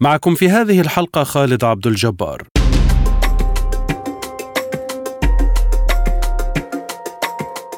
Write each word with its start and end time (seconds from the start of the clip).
معكم 0.00 0.34
في 0.34 0.48
هذه 0.48 0.80
الحلقة 0.80 1.24
خالد 1.24 1.64
عبد 1.64 1.86
الجبار. 1.86 2.42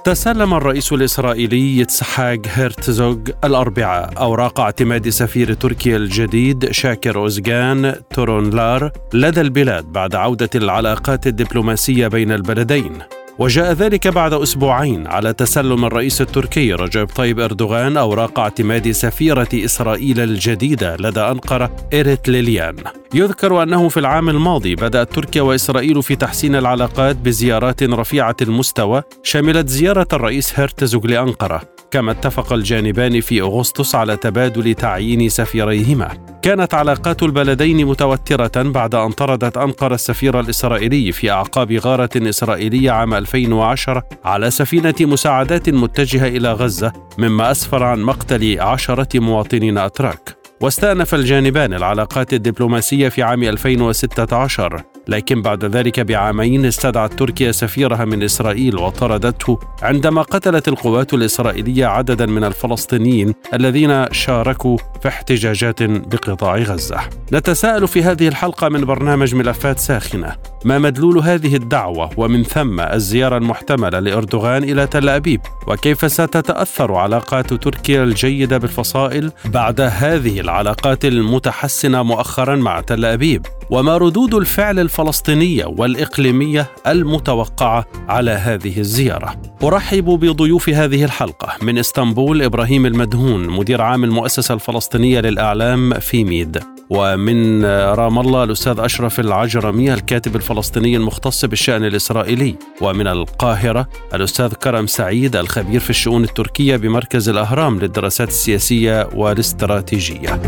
تسلم 0.04 0.54
الرئيس 0.54 0.92
الإسرائيلي 0.92 1.78
يتسحاق 1.78 2.38
هيرتزوغ 2.46 3.16
الأربعاء 3.44 4.18
أوراق 4.18 4.60
اعتماد 4.60 5.08
سفير 5.08 5.52
تركيا 5.52 5.96
الجديد 5.96 6.70
شاكر 6.70 7.18
أوزغان 7.18 7.94
تورونلار 8.14 8.92
لدى 9.14 9.40
البلاد 9.40 9.84
بعد 9.84 10.14
عودة 10.14 10.50
العلاقات 10.54 11.26
الدبلوماسية 11.26 12.08
بين 12.08 12.32
البلدين. 12.32 12.98
وجاء 13.38 13.72
ذلك 13.72 14.08
بعد 14.08 14.32
أسبوعين 14.32 15.06
على 15.06 15.32
تسلم 15.32 15.84
الرئيس 15.84 16.20
التركي 16.20 16.72
رجب 16.72 17.06
طيب 17.06 17.40
إردوغان 17.40 17.96
أوراق 17.96 18.38
اعتماد 18.38 18.90
سفيرة 18.90 19.48
إسرائيل 19.54 20.20
الجديدة 20.20 20.96
لدى 20.96 21.20
أنقرة 21.20 21.76
إيريت 21.92 22.28
ليليان. 22.28 22.76
يذكر 23.14 23.62
أنه 23.62 23.88
في 23.88 24.00
العام 24.00 24.28
الماضي 24.28 24.74
بدأت 24.74 25.12
تركيا 25.12 25.42
وإسرائيل 25.42 26.02
في 26.02 26.16
تحسين 26.16 26.56
العلاقات 26.56 27.16
بزيارات 27.16 27.82
رفيعة 27.82 28.36
المستوى 28.42 29.02
شملت 29.22 29.68
زيارة 29.68 30.08
الرئيس 30.12 30.60
هرتزوغ 30.60 31.06
لانقره 31.06 31.77
كما 31.90 32.12
اتفق 32.12 32.52
الجانبان 32.52 33.20
في 33.20 33.40
أغسطس 33.40 33.94
على 33.94 34.16
تبادل 34.16 34.74
تعيين 34.74 35.28
سفيريهما. 35.28 36.08
كانت 36.42 36.74
علاقات 36.74 37.22
البلدين 37.22 37.86
متوترة 37.86 38.62
بعد 38.62 38.94
أن 38.94 39.10
طردت 39.10 39.56
أنقرة 39.56 39.94
السفير 39.94 40.40
الإسرائيلي 40.40 41.12
في 41.12 41.30
أعقاب 41.30 41.72
غارة 41.72 42.10
إسرائيلية 42.16 42.90
عام 42.90 43.14
2010 43.14 44.02
على 44.24 44.50
سفينة 44.50 44.94
مساعدات 45.00 45.68
متجهة 45.68 46.28
إلى 46.28 46.52
غزة 46.52 46.92
مما 47.18 47.50
أسفر 47.50 47.82
عن 47.82 48.00
مقتل 48.00 48.60
عشرة 48.60 49.20
مواطنين 49.20 49.78
أتراك. 49.78 50.36
واستأنف 50.60 51.14
الجانبان 51.14 51.74
العلاقات 51.74 52.32
الدبلوماسية 52.32 53.08
في 53.08 53.22
عام 53.22 53.42
2016 53.42 54.82
لكن 55.08 55.42
بعد 55.42 55.64
ذلك 55.64 56.00
بعامين 56.00 56.64
استدعت 56.64 57.12
تركيا 57.12 57.52
سفيرها 57.52 58.04
من 58.04 58.22
إسرائيل 58.22 58.76
وطردته 58.76 59.58
عندما 59.82 60.22
قتلت 60.22 60.68
القوات 60.68 61.14
الإسرائيلية 61.14 61.86
عددا 61.86 62.26
من 62.26 62.44
الفلسطينيين 62.44 63.34
الذين 63.54 64.12
شاركوا 64.12 64.76
في 65.02 65.08
احتجاجات 65.08 65.82
بقطاع 65.82 66.56
غزة. 66.56 67.00
نتساءل 67.32 67.88
في 67.88 68.02
هذه 68.02 68.28
الحلقة 68.28 68.68
من 68.68 68.84
برنامج 68.84 69.34
ملفات 69.34 69.78
ساخنة. 69.78 70.36
ما 70.64 70.78
مدلول 70.78 71.18
هذه 71.18 71.56
الدعوة 71.56 72.10
ومن 72.16 72.42
ثم 72.42 72.80
الزيارة 72.80 73.36
المحتملة 73.36 73.98
لأردوغان 73.98 74.64
إلى 74.64 74.86
تل 74.86 75.08
أبيب؟ 75.08 75.40
وكيف 75.66 76.12
ستتأثر 76.12 76.94
علاقات 76.94 77.54
تركيا 77.54 78.04
الجيدة 78.04 78.58
بالفصائل 78.58 79.32
بعد 79.44 79.80
هذه 79.80 80.40
العلاقات 80.40 81.04
المتحسنة 81.04 82.02
مؤخرا 82.02 82.56
مع 82.56 82.80
تل 82.80 83.04
أبيب؟ 83.04 83.46
وما 83.70 83.96
ردود 83.96 84.34
الفعل 84.34 84.78
الفلسطينية 84.78 85.64
والإقليمية 85.64 86.66
المتوقعة 86.86 87.86
على 88.08 88.30
هذه 88.30 88.78
الزيارة؟ 88.78 89.42
أرحب 89.62 90.04
بضيوف 90.04 90.68
هذه 90.68 91.04
الحلقة 91.04 91.48
من 91.62 91.78
إسطنبول 91.78 92.42
إبراهيم 92.42 92.86
المدهون 92.86 93.48
مدير 93.48 93.82
عام 93.82 94.04
المؤسسة 94.04 94.54
الفلسطينية 94.54 95.20
للإعلام 95.20 95.94
في 95.94 96.24
ميد. 96.24 96.77
ومن 96.90 97.64
رام 97.64 98.18
الله 98.18 98.44
الأستاذ 98.44 98.80
أشرف 98.80 99.20
العجرمي 99.20 99.94
الكاتب 99.94 100.36
الفلسطيني 100.36 100.96
المختص 100.96 101.44
بالشأن 101.44 101.84
الإسرائيلي. 101.84 102.54
ومن 102.80 103.06
القاهرة 103.06 103.88
الأستاذ 104.14 104.52
كرم 104.52 104.86
سعيد 104.86 105.36
الخبير 105.36 105.80
في 105.80 105.90
الشؤون 105.90 106.24
التركية 106.24 106.76
بمركز 106.76 107.28
الأهرام 107.28 107.78
للدراسات 107.78 108.28
السياسية 108.28 109.08
والاستراتيجية. 109.14 110.40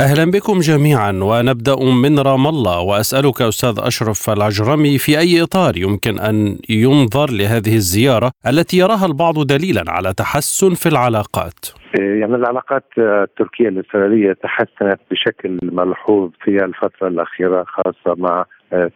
أهلا 0.00 0.30
بكم 0.30 0.58
جميعا 0.58 1.12
ونبدأ 1.22 1.76
من 2.04 2.18
رام 2.18 2.46
الله 2.46 2.80
وأسألك 2.80 3.42
أستاذ 3.42 3.74
أشرف 3.78 4.30
العجرمي 4.30 4.98
في 4.98 5.18
أي 5.18 5.42
إطار 5.42 5.76
يمكن 5.76 6.18
أن 6.18 6.56
ينظر 6.68 7.30
لهذه 7.30 7.74
الزيارة 7.74 8.30
التي 8.46 8.76
يراها 8.78 9.06
البعض 9.06 9.46
دليلا 9.46 9.84
على 9.88 10.12
تحسن 10.12 10.74
في 10.74 10.88
العلاقات. 10.88 11.60
يعني 11.94 12.34
العلاقات 12.34 12.84
التركية 12.98 13.68
الإسرائيلية 13.68 14.32
تحسنت 14.32 15.00
بشكل 15.10 15.58
ملحوظ 15.62 16.30
في 16.44 16.64
الفترة 16.64 17.08
الأخيرة 17.08 17.64
خاصة 17.68 18.14
مع 18.18 18.44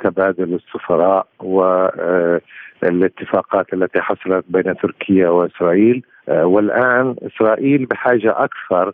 تبادل 0.04 0.54
السفراء 0.54 1.26
والاتفاقات 2.84 3.74
التي 3.74 4.00
حصلت 4.00 4.44
بين 4.48 4.76
تركيا 4.76 5.28
وإسرائيل. 5.28 6.02
والآن 6.28 7.14
إسرائيل 7.26 7.86
بحاجة 7.86 8.34
أكثر 8.44 8.92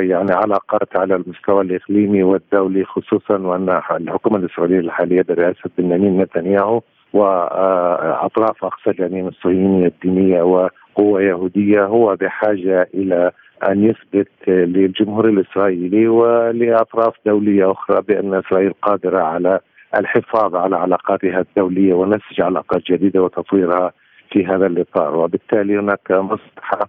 يعني 0.00 0.32
علاقات 0.32 0.96
على 0.96 1.14
المستوى 1.16 1.62
الإقليمي 1.62 2.22
والدولي 2.22 2.84
خصوصا 2.84 3.38
وأن 3.38 3.80
الحكومة 3.90 4.36
الإسرائيلية 4.38 4.80
الحالية 4.80 5.22
برئاسة 5.22 5.70
بنيامين 5.78 6.20
نتنياهو 6.20 6.80
واطراف 7.12 8.64
أقصى 8.64 8.90
اليمين 8.90 9.28
الصهيونيه 9.28 9.86
الدينية 9.86 10.42
وقوة 10.42 11.22
يهودية 11.22 11.84
هو 11.84 12.16
بحاجة 12.16 12.88
إلى 12.94 13.30
أن 13.68 13.84
يثبت 13.84 14.28
للجمهور 14.48 15.28
الإسرائيلي 15.28 16.08
ولأطراف 16.08 17.14
دولية 17.26 17.70
أخرى 17.70 18.02
بأن 18.08 18.34
إسرائيل 18.34 18.72
قادرة 18.82 19.18
على 19.22 19.60
الحفاظ 19.98 20.56
على 20.56 20.76
علاقاتها 20.76 21.40
الدولية 21.40 21.94
ونسج 21.94 22.40
علاقات 22.40 22.82
جديدة 22.92 23.22
وتطويرها 23.22 23.92
في 24.32 24.46
هذا 24.46 24.66
الإطار. 24.66 25.16
وبالتالي 25.16 25.78
هناك 25.78 26.10
مصلحة 26.10 26.88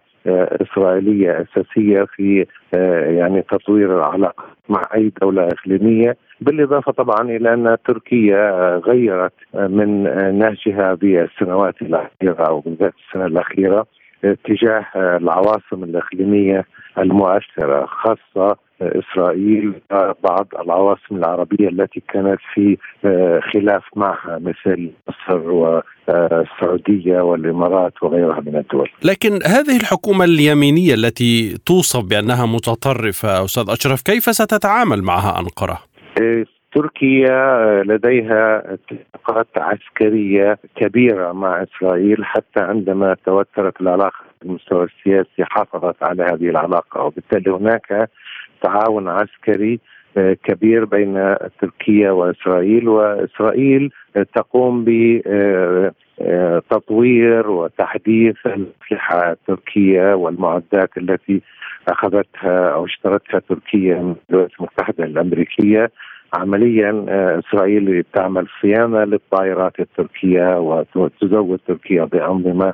إسرائيلية 0.61 1.41
أساسية 1.41 2.03
في 2.03 2.45
يعني 3.17 3.41
تطوير 3.41 3.97
العلاقات 3.97 4.45
مع 4.69 4.81
أي 4.95 5.11
دولة 5.21 5.47
إقليمية 5.47 6.17
بالإضافة 6.41 6.91
طبعا 6.91 7.21
إلى 7.21 7.53
أن 7.53 7.77
تركيا 7.85 8.75
غيرت 8.77 9.33
من 9.53 10.03
نهجها 10.39 10.93
بالسنوات 10.93 11.81
الأخيرة 11.81 12.47
أو 12.49 12.59
بالذات 12.59 12.93
السنة 13.07 13.25
الأخيرة 13.25 13.85
تجاه 14.23 14.85
العواصم 14.95 15.83
الإقليمية 15.83 16.65
المؤثرة 16.97 17.85
خاصة 17.85 18.57
إسرائيل 18.81 19.73
بعض 20.23 20.47
العواصم 20.59 21.15
العربية 21.15 21.69
التي 21.69 22.03
كانت 22.13 22.39
في 22.53 22.77
خلاف 23.53 23.83
معها 23.95 24.39
مثل 24.39 24.91
مصر 25.07 25.49
والسعوديه 25.49 27.21
والإمارات 27.21 27.93
وغيرها 28.01 28.39
من 28.39 28.55
الدول. 28.55 28.89
لكن 29.03 29.31
هذه 29.31 29.77
الحكومة 29.77 30.25
اليمينية 30.25 30.93
التي 30.93 31.57
توصف 31.65 32.05
بأنها 32.05 32.45
متطرفة 32.45 33.45
أستاذ 33.45 33.65
أشرف 33.69 34.01
كيف 34.01 34.23
ستتعامل 34.23 35.03
معها 35.03 35.39
انقره؟ 35.39 35.79
تركيا 36.75 37.83
لديها 37.83 38.73
اتفاقات 38.73 39.47
عسكرية 39.57 40.59
كبيرة 40.75 41.31
مع 41.31 41.63
إسرائيل 41.63 42.25
حتى 42.25 42.59
عندما 42.59 43.15
توترت 43.25 43.81
العلاقة 43.81 44.27
المستوى 44.45 44.83
السياسي 44.85 45.45
حافظت 45.45 46.03
على 46.03 46.23
هذه 46.23 46.49
العلاقة 46.49 47.03
وبالتالي 47.03 47.51
هناك 47.51 48.09
تعاون 48.61 49.07
عسكري 49.07 49.79
كبير 50.43 50.85
بين 50.85 51.35
تركيا 51.61 52.11
وإسرائيل 52.11 52.89
وإسرائيل 52.89 53.91
تقوم 54.35 54.85
بتطوير 56.19 57.49
وتحديث 57.49 58.35
الأسلحة 58.45 59.31
التركية 59.31 60.13
والمعدات 60.13 60.97
التي 60.97 61.41
أخذتها 61.87 62.69
أو 62.69 62.85
اشترتها 62.85 63.39
تركيا 63.39 63.95
من 63.95 64.15
الولايات 64.29 64.51
المتحدة 64.59 65.03
الأمريكية. 65.03 65.91
عمليا 66.33 67.05
إسرائيل 67.39 68.03
تعمل 68.13 68.47
صيانة 68.61 69.03
للطائرات 69.03 69.79
التركية 69.79 70.59
وتزود 70.95 71.59
تركيا 71.67 72.03
بأنظمة 72.03 72.73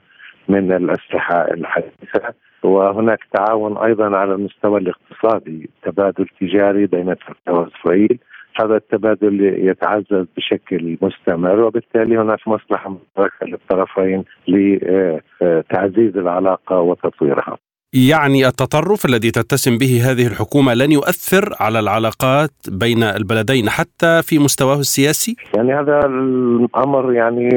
من 0.50 0.72
الأسلحة 0.72 1.42
الحديثة 1.54 2.34
وهناك 2.64 3.20
تعاون 3.34 3.78
أيضا 3.78 4.18
على 4.18 4.34
المستوى 4.34 4.80
الاقتصادي 4.80 5.70
تبادل 5.84 6.28
تجاري 6.42 6.86
بين 6.86 7.06
تركيا 7.06 7.52
واسرائيل 7.52 8.20
هذا 8.62 8.76
التبادل 8.76 9.42
يتعزز 9.70 10.26
بشكل 10.38 10.98
مستمر 11.02 11.60
وبالتالي 11.60 12.18
هناك 12.18 12.48
مصلحة 12.48 12.90
مشتركه 12.90 13.46
للطرفين 13.46 14.24
لتعزيز 14.48 16.18
العلاقة 16.18 16.80
وتطويرها. 16.80 17.58
يعني 17.94 18.48
التطرف 18.48 19.06
الذي 19.06 19.32
تتسم 19.32 19.78
به 19.78 20.12
هذه 20.12 20.28
الحكومة 20.28 20.74
لن 20.74 20.92
يؤثر 20.92 21.50
على 21.60 21.80
العلاقات 21.80 22.52
بين 22.72 23.04
البلدين 23.04 23.70
حتى 23.70 24.22
في 24.24 24.40
مستواه 24.40 24.80
السياسي؟ 24.80 25.36
يعني 25.56 25.74
هذا 25.74 26.00
الأمر 26.06 27.14
يعني 27.14 27.50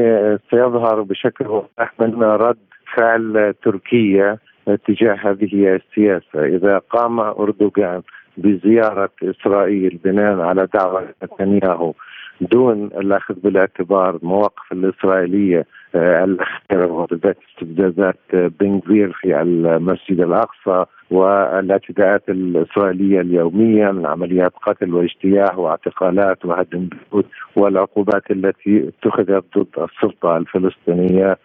سيظهر 0.51 1.03
بشكل 1.03 1.47
واضح 1.47 1.93
من 2.01 2.23
رد 2.23 2.57
فعل 2.97 3.55
تركيا 3.63 4.39
تجاه 4.87 5.15
هذه 5.15 5.81
السياسة. 5.81 6.47
إذا 6.57 6.79
قام 6.79 7.21
أردوغان 7.21 8.03
بزيارة 8.37 9.11
إسرائيل 9.23 9.99
بناء 10.05 10.41
على 10.41 10.69
دعوة 10.75 11.09
نتنياهو 11.25 11.93
دون 12.41 12.85
الأخذ 12.85 13.35
بالاعتبار 13.35 14.17
المواقف 14.17 14.73
الإسرائيلية 14.73 15.67
آه، 15.95 16.25
الأخيرة 16.25 16.93
وبالذات 16.93 17.39
استفزازات 17.51 18.19
بن 18.33 18.81
غفير 18.87 19.13
في 19.13 19.43
المسجد 19.43 20.21
الأقصى 20.21 20.85
والاعتداءات 21.11 22.23
الإسرائيلية 22.29 23.21
اليومية 23.21 23.91
من 23.91 24.07
عمليات 24.07 24.53
قتل 24.67 24.95
واجتياح 24.95 25.59
واعتقالات 25.59 26.45
وهدم 26.45 26.89
بيوت 27.13 27.27
والعقوبات 27.57 28.31
التي 28.31 28.89
اتخذت 28.89 29.45
ضد 29.59 29.67
آه، 29.79 29.89
آه، 30.23 31.37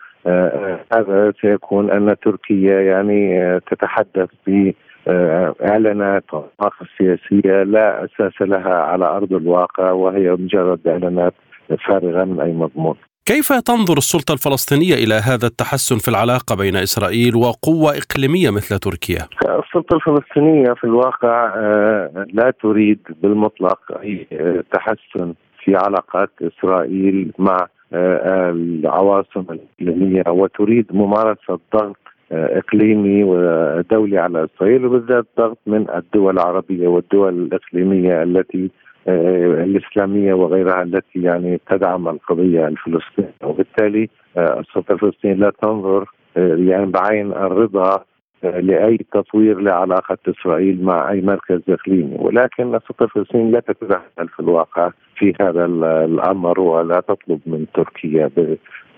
هذا 0.96 1.34
سيكون 1.42 1.92
أن 1.92 2.16
تركيا 2.24 2.82
يعني 2.82 3.60
تتحدث 3.60 4.30
ب 4.48 4.72
آه، 5.08 5.56
اعلانات 5.66 6.24
ومواقف 6.34 6.88
سياسية 6.98 7.64
لا 7.64 8.06
أساس 8.06 8.42
لها 8.42 8.74
على 8.74 9.06
أرض 9.06 9.34
الواقع 9.34 9.92
وهي 9.92 10.32
مجرد 10.32 10.88
إعلانات 10.88 11.34
فارغه 11.88 12.24
من 12.24 12.42
أي 12.42 12.52
مضمون. 12.52 12.96
كيف 13.26 13.54
تنظر 13.54 13.98
السلطة 13.98 14.34
الفلسطينية 14.34 14.94
إلى 14.94 15.14
هذا 15.14 15.48
التحسن 15.48 15.98
في 15.98 16.08
العلاقة 16.08 16.56
بين 16.56 16.76
إسرائيل 16.76 17.36
وقوة 17.36 17.98
إقليمية 17.98 18.50
مثل 18.50 18.80
تركيا؟ 18.80 19.28
السلطة 19.46 19.96
الفلسطينية 19.96 20.74
في 20.74 20.84
الواقع 20.84 21.54
آه، 21.56 22.26
لا 22.34 22.54
تريد 22.62 23.00
بالمطلق 23.22 23.80
أي 24.02 24.28
آه، 24.32 24.64
تحسن 24.74 25.34
في 25.64 25.76
علاقات 25.76 26.30
إسرائيل 26.42 27.32
مع 27.38 27.68
العواصم 27.94 29.46
الإقليمية 29.50 30.24
وتريد 30.28 30.86
ممارسة 30.92 31.60
ضغط 31.76 31.98
إقليمي 32.32 33.24
ودولي 33.24 34.18
على 34.18 34.48
اسرائيل 34.56 34.86
وبالذات 34.86 35.26
ضغط 35.38 35.58
من 35.68 35.90
الدول 35.90 36.34
العربية 36.34 36.88
والدول 36.88 37.34
الإقليمية 37.34 38.24
التي 38.24 38.70
آه، 39.08 39.64
الإسلامية 39.64 40.34
وغيرها 40.34 40.84
التي 40.84 41.22
يعني 41.22 41.62
تدعم 41.70 42.08
القضية 42.08 42.68
الفلسطينية. 42.68 43.34
وبالتالي 43.44 44.10
آه، 44.38 44.60
السلطة 44.60 44.92
الفلسطينية 44.92 45.36
لا 45.36 45.52
تنظر 45.62 46.06
آه، 46.38 46.56
يعني 46.56 46.86
بعين 46.86 47.32
الرضا 47.32 48.04
لأي 48.44 48.98
تطوير 49.14 49.60
لعلاقة 49.60 50.18
إسرائيل 50.28 50.84
مع 50.84 51.12
أي 51.12 51.22
مركز 51.22 51.62
إقليمي. 51.70 52.16
ولكن 52.20 52.76
السلطه 52.76 53.04
الفلسطينيه 53.04 53.52
لا 53.52 53.60
تتدخل 53.60 54.28
في 54.36 54.40
الواقع 54.40 54.92
في 55.16 55.34
هذا 55.42 55.66
الأمر 56.06 56.60
ولا 56.60 57.00
تطلب 57.00 57.40
من 57.46 57.66
تركيا 57.74 58.30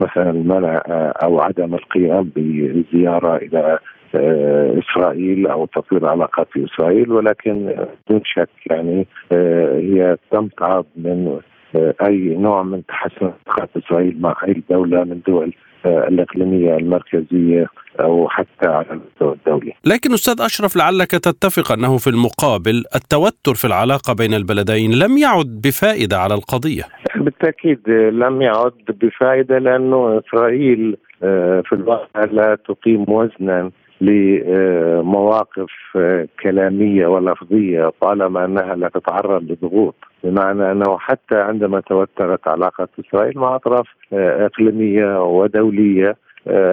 مثلا 0.01 0.31
منع 0.31 0.81
أو 1.23 1.39
عدم 1.39 1.73
القيام 1.75 2.31
بالزياره 2.35 3.35
إلى 3.35 3.79
آه، 4.15 4.79
إسرائيل 4.79 5.47
أو 5.47 5.65
تطوير 5.65 6.01
العلاقات 6.01 6.47
في 6.51 6.65
إسرائيل. 6.65 7.11
ولكن 7.11 7.85
بدون 8.07 8.21
شك 8.25 8.49
يعني 8.71 9.07
آه، 9.31 9.79
هي 9.79 10.17
تمتعض 10.31 10.85
من 10.95 11.39
أي 11.75 12.35
نوع 12.35 12.63
من 12.63 12.85
تحسن 12.85 13.31
علاقات 13.47 13.69
إسرائيل 13.77 14.21
مع 14.21 14.35
أي 14.47 14.63
دولة 14.69 15.03
من 15.03 15.21
دول 15.27 15.53
الإقليمية 15.85 16.77
المركزية 16.77 17.67
أو 17.99 18.29
حتى 18.29 18.67
على 18.67 18.85
المستوى 18.91 19.33
الدولي. 19.33 19.73
لكن 19.85 20.13
أستاذ 20.13 20.45
أشرف 20.45 20.75
لعلك 20.75 21.11
تتفق 21.11 21.71
أنه 21.71 21.97
في 21.97 22.09
المقابل 22.09 22.83
التوتر 22.95 23.53
في 23.53 23.65
العلاقة 23.65 24.13
بين 24.13 24.33
البلدين 24.33 24.91
لم 24.91 25.17
يعد 25.17 25.61
بفائدة 25.63 26.17
على 26.17 26.33
القضية. 26.33 26.83
بالتأكيد 27.15 27.89
لم 27.89 28.41
يعد 28.41 28.85
بفائدة 28.89 29.57
لأنه 29.57 30.21
إسرائيل 30.25 30.97
آه، 31.23 31.63
في 31.65 31.75
الواقع 31.75 32.23
لا 32.31 32.57
تقيم 32.67 33.05
وزنا 33.07 33.71
لمواقف 34.01 35.71
آه، 35.95 36.27
كلامية 36.43 37.07
ولفظية 37.07 37.91
طالما 38.01 38.45
أنها 38.45 38.75
لا 38.75 38.89
تتعرض 38.89 39.43
لضغوط 39.51 39.95
بمعنى 40.23 40.71
أنه 40.71 40.97
حتى 40.97 41.35
عندما 41.35 41.79
توترت 41.79 42.47
علاقة 42.47 42.87
إسرائيل 42.99 43.37
مع 43.37 43.55
أطراف 43.55 43.87
آه، 44.13 44.45
إقليمية 44.45 45.23
ودولية 45.23 46.15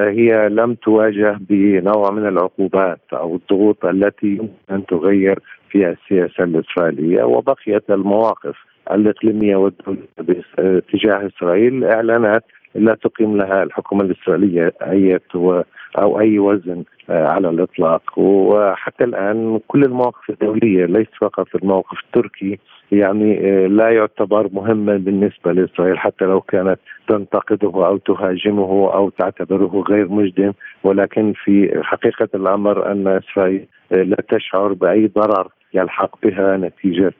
هي 0.08 0.49
لم 0.49 0.75
تواجه 0.75 1.38
بنوع 1.41 2.11
من 2.11 2.26
العقوبات 2.26 3.00
أو 3.12 3.37
الضغوط 3.37 3.85
التي 3.85 4.26
يمكن 4.26 4.49
أن 4.70 4.87
تغير 4.87 5.38
في 5.70 5.88
السياسة 5.88 6.44
الإسرائيلية 6.44 7.23
وبقيت 7.23 7.91
المواقف 7.91 8.56
الإقليمية 8.91 9.56
والدولية 9.56 10.00
تجاه 10.93 11.26
إسرائيل. 11.26 11.85
إعلانات 11.85 12.44
لا 12.75 12.94
تقيم 12.94 13.37
لها 13.37 13.62
الحكومة 13.62 14.05
الإسرائيلية 14.05 14.73
أي 14.82 15.20
أو 15.99 16.20
أي 16.20 16.38
وزن 16.38 16.85
آه، 17.11 17.26
على 17.26 17.49
الإطلاق. 17.49 18.19
وحتى 18.19 19.05
الآن 19.05 19.61
كل 19.69 19.82
المواقف 19.82 20.31
الدولية 20.31 20.87
ليس 20.87 21.08
فقط 21.20 21.47
الموقف 21.55 21.99
التركي 22.05 22.58
يعني 22.92 23.38
آه، 23.38 23.66
لا 23.66 23.90
يعتبر 23.90 24.48
مهما 24.52 24.96
بالنسبة 24.96 25.52
لإسرائيل 25.52 25.98
حتى 25.98 26.25
لو 26.25 26.40
كانت 26.40 26.78
تنتقده 27.08 27.87
أو 27.87 27.96
تهاجمه 27.96 28.94
أو 28.94 29.10
تعتبره 29.10 29.84
غير 29.88 30.08
مجدم. 30.08 30.52
ولكن 30.84 31.32
في 31.44 31.81
حقيقة 31.82 32.28
الأمر 32.34 32.92
أن 32.92 33.06
إسرائيل 33.08 33.66
آه، 33.92 34.02
لا 34.02 34.16
تشعر 34.28 34.72
بأي 34.72 35.06
ضرر 35.06 35.48
يلحق 35.75 36.26
بها 36.26 36.56
نتيجة 36.56 37.12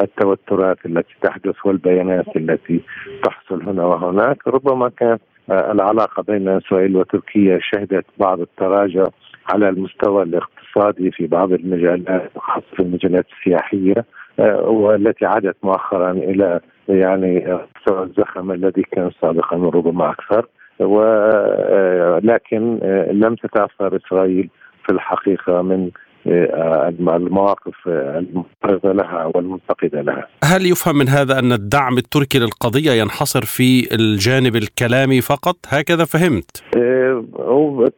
التوترات 0.00 0.86
التي 0.86 1.14
تحدث 1.22 1.66
والبيانات 1.66 2.36
التي 2.36 2.80
تحصل 3.22 3.62
هنا 3.62 3.84
وهناك. 3.84 4.48
ربما 4.48 4.88
كانت 4.88 5.20
العلاقة 5.50 6.22
بين 6.22 6.48
إسرائيل 6.48 6.96
وتركيا 6.96 7.58
شهدت 7.62 8.04
بعض 8.18 8.40
التراجع 8.40 9.04
على 9.52 9.68
المستوى 9.68 10.22
الاقتصادي 10.22 11.10
في 11.10 11.26
بعض 11.26 11.52
المجالات 11.52 12.30
خاصة 12.38 12.66
في 12.76 12.82
المجالات 12.82 13.26
السياحية. 13.38 14.04
والتي 14.38 15.26
عادت 15.26 15.56
مؤخرا 15.62 16.10
إلى 16.10 16.60
يعني 16.88 17.58
مستوى 17.76 18.02
الزخم 18.02 18.52
الذي 18.52 18.82
كان 18.82 19.10
سابقا 19.20 19.56
وربما 19.56 20.10
أكثر. 20.10 20.46
ولكن 20.80 22.78
لم 23.12 23.34
تتاثر 23.34 23.96
إسرائيل 23.96 24.50
في 24.86 24.92
الحقيقة 24.92 25.62
من 25.62 25.84
آه، 25.84 25.90
المواقف 26.26 27.88
المعترضه 27.88 28.92
لها 28.92 29.30
والمنتقدة 29.34 30.02
لها. 30.02 30.26
هل 30.44 30.66
يفهم 30.66 30.98
من 30.98 31.08
هذا 31.08 31.38
أن 31.38 31.52
الدعم 31.52 31.98
التركي 31.98 32.38
للقضية 32.38 32.92
ينحصر 32.92 33.44
في 33.44 33.94
الجانب 33.94 34.56
الكلامي 34.56 35.20
فقط؟ 35.20 35.56
هكذا 35.68 36.04
فهمت. 36.04 36.62
آه، 36.76 37.24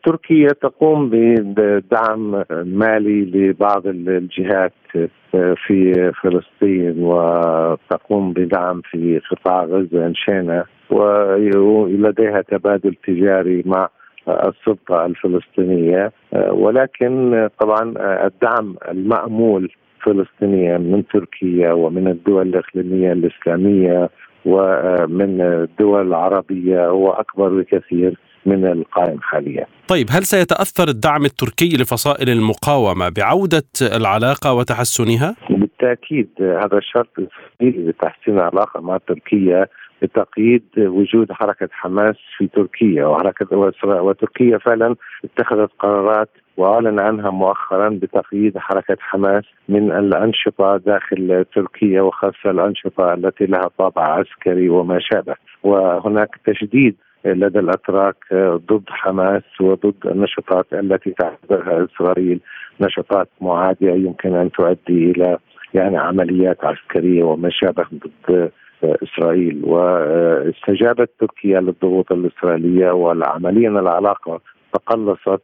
تركيا 0.04 0.48
تقوم 0.48 1.10
بدعم 1.56 2.44
مالي 2.50 3.24
لبعض 3.24 3.86
الجهات 3.86 4.72
آه، 4.96 5.54
في 5.66 6.12
فلسطين 6.22 6.94
وتقوم 6.98 8.32
بدعم 8.32 8.80
في 8.90 9.20
قطاع 9.30 9.64
غزة 9.64 10.06
انشينا 10.06 10.64
ولديها 10.90 12.40
تبادل 12.40 12.94
تجاري 13.06 13.62
مع 13.66 13.88
السلطه 14.28 15.06
الفلسطينية 15.06 16.12
ولكن 16.50 17.48
طبعا 17.60 17.94
الدعم 18.26 18.76
المأمول 18.88 19.72
فلسطينيا 20.02 20.78
من 20.78 21.06
تركيا 21.06 21.72
ومن 21.72 22.08
الدول 22.08 22.48
الإقليمية 22.48 23.12
الإسلامية 23.12 24.10
ومن 24.44 25.40
الدول 25.40 26.06
العربية 26.06 26.88
هو 26.88 27.10
اكبر 27.10 27.48
بكثير 27.48 28.18
من 28.46 28.66
القائم 28.66 29.20
حاليا. 29.20 29.66
طيب 29.88 30.06
هل 30.10 30.22
سيتأثر 30.22 30.88
الدعم 30.88 31.24
التركي 31.24 31.68
لفصائل 31.68 32.28
المقاومة 32.28 33.08
بعودة 33.08 33.62
العلاقة 33.96 34.54
وتحسنها؟ 34.54 35.36
بالتأكيد 35.50 36.28
هذا 36.40 36.80
شرط 36.80 37.08
لتحسين 37.60 38.34
العلاقة 38.34 38.80
مع 38.80 38.98
تركيا 39.08 39.66
بتقييد 40.02 40.62
وجود 40.78 41.32
حركة 41.32 41.68
حماس 41.72 42.16
في 42.36 42.46
تركيا 42.46 43.06
وحركة 43.06 43.56
وتركيا 43.86 44.58
فعلا 44.58 44.96
اتخذت 45.24 45.70
قرارات 45.78 46.28
وأعلن 46.56 47.00
عنها 47.00 47.30
مؤخرا 47.30 47.88
بتقييد 47.88 48.58
حركة 48.58 48.96
حماس 49.00 49.44
من 49.68 49.92
الأنشطة 49.92 50.76
داخل 50.76 51.44
تركيا 51.54 52.02
وخاصة 52.02 52.50
الأنشطة 52.50 53.14
التي 53.14 53.46
لها 53.46 53.70
طابع 53.78 54.02
عسكري 54.02 54.68
وما 54.68 54.98
شابه. 55.00 55.34
وهناك 55.62 56.30
تشديد 56.46 56.96
لدى 57.24 57.58
الأتراك 57.58 58.16
ضد 58.70 58.84
حماس 58.88 59.42
وضد 59.60 59.94
النشاطات 60.04 60.66
التي 60.72 61.10
تعتبرها 61.10 61.84
إسرائيل 61.84 62.40
نشاطات 62.80 63.28
معادية 63.40 63.92
يمكن 63.92 64.34
أن 64.34 64.50
تؤدي 64.50 65.10
إلى 65.10 65.38
يعني 65.74 65.98
عمليات 65.98 66.64
عسكرية 66.64 67.24
وما 67.24 67.50
شابه 67.50 67.86
ضد 67.94 68.50
إسرائيل 68.84 69.60
واستجابت 69.64 71.10
تركيا 71.20 71.60
للضغوط 71.60 72.12
الإسرائيلية 72.12 72.90
والعمليا 72.90 73.68
العلاقة 73.68 74.40
تقلصت 74.72 75.42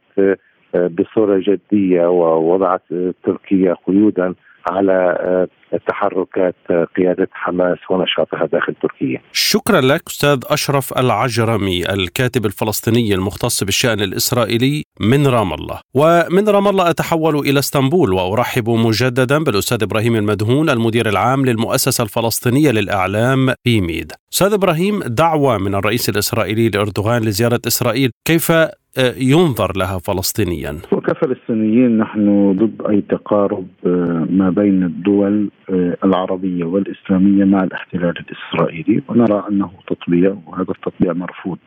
بصورة 0.75 1.43
جدية 1.47 2.07
ووضعت 2.07 2.83
تركيا 3.25 3.77
قيودا 3.87 4.35
على 4.67 5.47
تحركات 5.89 6.55
قيادة 6.97 7.29
حماس 7.33 7.79
ونشاطها 7.91 8.47
داخل 8.47 8.75
تركيا. 8.83 9.23
شكرا 9.33 9.81
لك 9.81 10.03
أستاذ 10.07 10.39
أشرف 10.47 10.99
العجرمي 10.99 11.93
الكاتب 11.93 12.47
الفلسطيني 12.47 13.15
المختص 13.15 13.65
بالشأن 13.65 14.01
الإسرائيلي 14.01 14.85
من 15.01 15.27
رام 15.27 15.53
الله. 15.53 15.81
ومن 15.95 16.49
رام 16.49 16.69
الله 16.69 16.91
أتحول 16.91 17.37
إلى 17.39 17.59
إسطنبول 17.59 18.13
وأرحب 18.13 18.71
مجددا 18.71 19.45
بالأستاذ 19.45 19.83
إبراهيم 19.83 20.17
المدهون 20.17 20.71
المدير 20.71 21.09
العام 21.09 21.47
للمؤسسة 21.47 22.05
الفلسطينية 22.05 22.71
للإعلام 22.71 23.55
بيميد. 23.65 24.13
أستاذ 24.33 24.53
إبراهيم 24.53 25.03
دعوة 25.03 25.59
من 25.59 25.75
الرئيس 25.75 26.09
الإسرائيلي 26.09 26.69
لأردوغان 26.69 27.23
لزيارة 27.23 27.61
إسرائيل. 27.67 28.11
كيف 28.25 28.51
آه، 28.51 28.73
ينظر 29.17 29.77
لها 29.77 29.99
فلسطينيا؟ 29.99 30.79
وكفلسطينيين 30.93 31.99
نحن 31.99 32.53
ضد 32.59 32.87
أي 32.91 33.01
تقارب 33.01 33.67
آه، 33.87 34.27
ما 34.31 34.51
بين 34.51 34.83
الدول 34.83 35.51
آه، 35.71 35.97
العربية 36.05 36.65
والإسلامية 36.65 37.45
مع 37.45 37.65
الاحتلال 37.65 38.15
الإسرائيلي 38.19 39.03
ونرى 39.09 39.45
أنه 39.51 39.71
تطبيع 39.87 40.37
وهذا 40.47 40.71
التطبيع 40.71 41.13
مرفوض. 41.13 41.59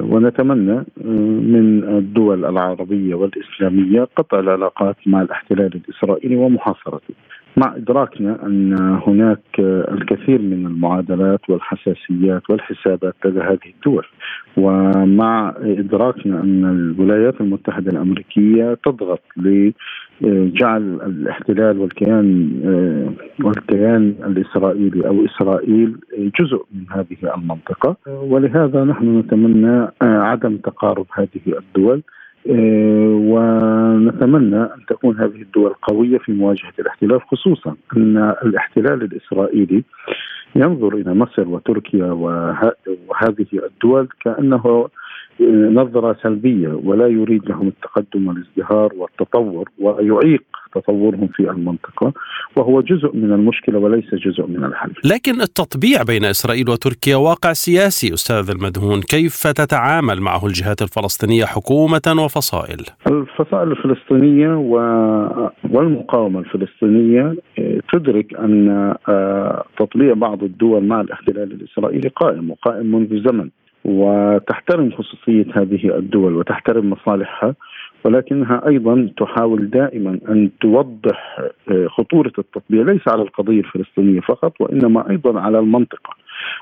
ونتمنى 0.00 0.84
من 1.54 1.84
الدول 1.98 2.44
العربية 2.44 3.14
والإسلامية 3.14 4.08
قطع 4.16 4.38
العلاقات 4.38 4.96
مع 5.06 5.22
الاحتلال 5.22 5.70
الإسرائيلي 5.74 6.36
ومحاصرته. 6.36 7.14
مع 7.56 7.76
إدراكنا 7.76 8.46
أن 8.46 8.72
هناك 9.06 9.60
الكثير 9.92 10.42
من 10.42 10.66
المعادلات 10.66 11.50
والحساسيات 11.50 12.50
والحسابات 12.50 13.14
لدى 13.24 13.40
هذه 13.40 13.70
الدول. 13.76 14.06
ومع 14.56 15.54
إدراكنا 15.58 16.40
أن 16.40 16.64
الولايات 16.64 17.40
المتحدة 17.40 17.90
الأمريكية 17.90 18.78
تضغط 18.84 19.20
لجعل 19.36 20.82
الاحتلال 20.82 21.78
والكيان 21.78 22.50
والكيان 23.44 24.14
الإسرائيلي 24.26 25.08
أو 25.08 25.24
إسرائيل 25.24 25.96
جزء 26.40 26.64
من 26.74 26.84
هذه 26.90 27.34
المنطقة. 27.36 27.96
ولهذا 28.06 28.84
نحن 28.84 29.18
نتمنى 29.18 29.88
عدم 30.02 30.56
تقارب 30.56 31.06
هذه 31.12 31.58
الدول 31.58 32.02
ونتمنى 33.30 34.62
أن 34.62 34.84
تكون 34.88 35.16
هذه 35.16 35.42
الدول 35.42 35.74
قوية 35.82 36.18
في 36.18 36.32
مواجهة 36.32 36.72
الاحتلال 36.78 37.22
خصوصا 37.22 37.76
أن 37.96 38.34
الاحتلال 38.42 39.02
الإسرائيلي 39.02 39.84
ينظر 40.56 40.94
إلى 40.94 41.14
مصر 41.14 41.48
وتركيا 41.48 42.06
وهذه 42.06 43.46
الدول 43.52 44.08
كأنه 44.24 44.88
نظرة 45.48 46.16
سلبية 46.22 46.80
ولا 46.84 47.06
يريد 47.06 47.48
لهم 47.48 47.68
التقدم 47.68 48.28
والازدهار 48.28 48.92
والتطور 48.94 49.68
ويعيق 49.78 50.42
تطورهم 50.74 51.28
في 51.34 51.50
المنطقة 51.50 52.12
وهو 52.56 52.80
جزء 52.80 53.16
من 53.16 53.32
المشكلة 53.32 53.78
وليس 53.78 54.14
جزء 54.14 54.46
من 54.46 54.64
الحل. 54.64 54.92
لكن 55.04 55.40
التطبيع 55.40 56.02
بين 56.02 56.24
إسرائيل 56.24 56.70
وتركيا 56.70 57.16
واقع 57.16 57.52
سياسي 57.52 58.14
أستاذ 58.14 58.50
المدهون 58.50 59.00
كيف 59.00 59.46
تتعامل 59.46 60.20
معه 60.20 60.46
الجهات 60.46 60.82
الفلسطينية 60.82 61.44
حكومة 61.44 62.16
وفصائل؟ 62.24 62.80
الفصائل 63.06 63.70
الفلسطينية 63.72 64.54
والمقاومة 65.70 66.40
الفلسطينية 66.40 67.34
آه، 67.58 67.80
تدرك 67.92 68.34
أن 68.34 68.68
آه، 69.08 69.64
تطبيع 69.78 70.14
بعض 70.14 70.42
الدول 70.42 70.84
مع 70.84 71.00
الاحتلال 71.00 71.52
الإسرائيلي 71.52 72.08
قائم 72.08 72.50
وقائم 72.50 72.86
منذ 72.86 73.28
زمن. 73.28 73.50
وتحترم 73.84 74.90
خصوصية 74.90 75.46
هذه 75.54 75.96
الدول 75.96 76.34
وتحترم 76.34 76.90
مصالحها 76.90 77.54
ولكنها 78.04 78.68
أيضا 78.68 79.10
تحاول 79.16 79.70
دائما 79.70 80.18
أن 80.28 80.50
توضح 80.60 81.40
آه، 81.70 81.86
خطورة 81.86 82.32
التطبيع 82.38 82.82
ليس 82.82 83.08
على 83.08 83.22
القضية 83.22 83.60
الفلسطينية 83.60 84.20
فقط 84.20 84.60
وإنما 84.60 85.10
أيضا 85.10 85.40
على 85.40 85.58
المنطقة. 85.58 86.10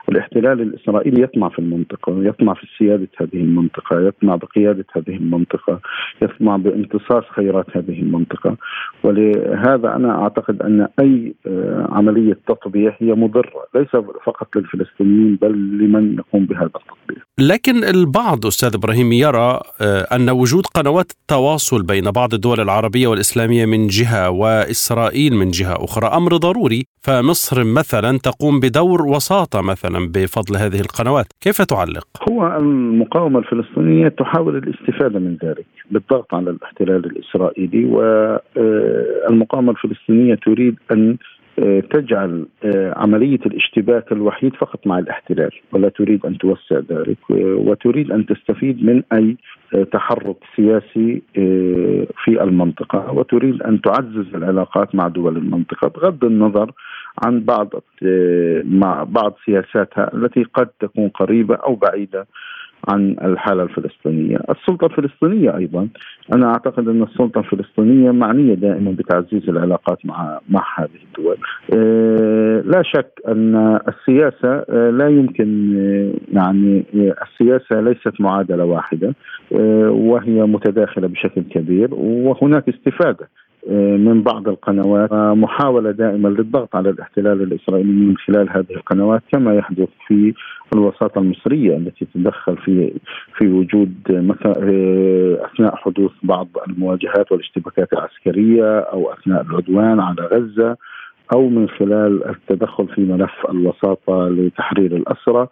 الاحتلال 0.08 0.60
الإسرائيلي 0.60 1.22
يطمع 1.22 1.48
في 1.48 1.58
المنطقة، 1.58 2.24
يطمع 2.24 2.54
في 2.54 2.66
سيادة 2.78 3.08
هذه 3.20 3.34
المنطقة، 3.34 4.00
يطمع 4.00 4.36
بقيادة 4.36 4.84
هذه 4.96 5.16
المنطقة، 5.16 5.80
يطمع 6.22 6.56
بامتصاص 6.56 7.24
خيرات 7.36 7.66
هذه 7.76 8.02
المنطقة، 8.02 8.56
ولهذا 9.02 9.96
أنا 9.96 10.22
أعتقد 10.22 10.62
أن 10.62 10.88
أي 11.00 11.34
آه، 11.46 11.88
عملية 11.90 12.38
تطبيع 12.48 12.96
هي 12.98 13.12
مضرة 13.14 13.66
ليس 13.74 13.88
فقط 14.24 14.56
للفلسطينيين 14.56 15.38
بل 15.42 15.52
لمن 15.52 16.14
يقوم 16.18 16.46
بهذا 16.46 16.66
التطبيع. 16.66 17.22
لكن 17.38 17.84
البعض 17.84 18.46
أستاذ 18.46 18.74
إبراهيم 18.74 19.12
يرى 19.12 19.60
آه، 19.80 20.06
أن 20.16 20.30
وجود 20.30 20.66
قنوات 20.66 21.10
التواصل 21.10 21.82
بين 21.82 22.10
بعض 22.10 22.34
الدول 22.34 22.60
العربية 22.60 23.06
والإسلامية 23.06 23.66
من 23.66 23.86
جهة 23.86 24.30
وإسرائيل 24.30 25.34
من 25.34 25.50
جهة 25.50 25.84
أخرى 25.84 26.06
أمر 26.06 26.36
ضروري 26.36 26.84
فمصر 27.02 27.64
مثلا 27.64 28.18
تقوم 28.18 28.60
بدور 28.60 29.02
وساطة 29.02 29.60
مثلا 29.68 29.98
بفضل 30.14 30.56
هذه 30.56 30.80
القنوات 30.80 31.26
كيف 31.40 31.62
تعلق؟ 31.62 32.06
هو 32.30 32.56
المقاومة 32.56 33.38
الفلسطينية 33.38 34.08
تحاول 34.08 34.56
الاستفادة 34.56 35.18
من 35.18 35.36
ذلك 35.44 35.66
بالضغط 35.90 36.34
على 36.34 36.50
الاحتلال 36.50 37.06
الإسرائيلي 37.06 37.84
والمقاومه 37.84 39.70
الفلسطينية 39.70 40.34
تريد 40.34 40.76
أن 40.92 41.16
آه، 41.58 41.80
تجعل 41.80 42.46
آه، 42.64 42.94
عملية 42.96 43.38
الاشتباك 43.46 44.12
الوحيد 44.12 44.54
فقط 44.54 44.86
مع 44.86 44.98
الاحتلال 44.98 45.50
ولا 45.72 45.88
تريد 45.88 46.26
أن 46.26 46.38
توسع 46.38 46.78
ذلك 46.90 47.18
وتريد 47.30 48.12
أن 48.12 48.26
تستفيد 48.26 48.84
من 48.84 49.02
أي 49.12 49.36
آه، 49.74 49.82
تحرك 49.82 50.36
سياسي 50.56 51.22
في 52.24 52.42
المنطقة 52.42 53.12
وتريد 53.12 53.62
أن 53.62 53.80
تعزز 53.80 54.34
العلاقات 54.34 54.94
مع 54.94 55.08
دول 55.08 55.36
المنطقة 55.36 55.88
بغض 55.88 56.24
النظر 56.24 56.72
عن 57.24 57.40
بعض 57.40 57.70
مع 58.64 59.04
بعض 59.04 59.34
سياساتها 59.46 60.10
التي 60.14 60.42
قد 60.42 60.68
تكون 60.80 61.08
قريبة 61.08 61.54
أو 61.54 61.74
بعيدة 61.74 62.26
عن 62.88 63.16
الحالة 63.24 63.62
الفلسطينية، 63.62 64.36
السلطة 64.50 64.86
الفلسطينية 64.86 65.56
أيضا 65.56 65.88
أنا 66.32 66.46
أعتقد 66.46 66.88
أن 66.88 67.02
السلطة 67.02 67.38
الفلسطينية 67.38 68.10
معنية 68.10 68.54
دائما 68.54 68.90
بتعزيز 68.90 69.48
العلاقات 69.48 70.06
مع 70.06 70.40
مع 70.48 70.62
هذه 70.76 70.88
الدول. 71.08 71.36
آه، 71.74 72.60
لا 72.60 72.82
شك 72.82 73.12
أن 73.28 73.80
السياسة 73.88 74.64
آه، 74.70 74.90
لا 74.90 75.08
يمكن 75.08 75.76
آه، 75.78 76.38
يعني 76.38 76.84
السياسة 76.94 77.80
ليست 77.80 78.20
معادلة 78.20 78.64
واحدة 78.64 79.14
وهي 79.90 80.42
متداخلة 80.42 81.08
بشكل 81.08 81.42
كبير 81.42 81.94
وهناك 81.94 82.68
استفادة 82.68 83.28
من 83.76 84.22
بعض 84.22 84.48
القنوات 84.48 85.12
محاولة 85.12 85.90
دائما 85.90 86.28
للضغط 86.28 86.76
على 86.76 86.90
الاحتلال 86.90 87.42
الإسرائيلي 87.42 87.92
من 87.92 88.16
خلال 88.16 88.50
هذه 88.50 88.76
القنوات 88.76 89.22
كما 89.32 89.54
يحدث 89.54 89.88
في 90.06 90.34
الوساطة 90.74 91.18
المصرية 91.18 91.76
التي 91.76 92.04
تتدخل 92.04 92.56
في 92.56 92.92
في 93.36 93.48
وجود 93.48 93.92
أثناء 95.44 95.76
حدوث 95.76 96.12
بعض 96.22 96.48
المواجهات 96.68 97.32
والاشتباكات 97.32 97.92
العسكرية 97.92 98.78
أو 98.78 99.12
أثناء 99.12 99.42
العدوان 99.42 100.00
على 100.00 100.22
غزة 100.22 100.76
أو 101.34 101.48
من 101.48 101.68
خلال 101.68 102.28
التدخل 102.28 102.88
في 102.88 103.00
ملف 103.00 103.46
الوساطة 103.50 104.28
لتحرير 104.28 104.96
الأسرى. 104.96 105.46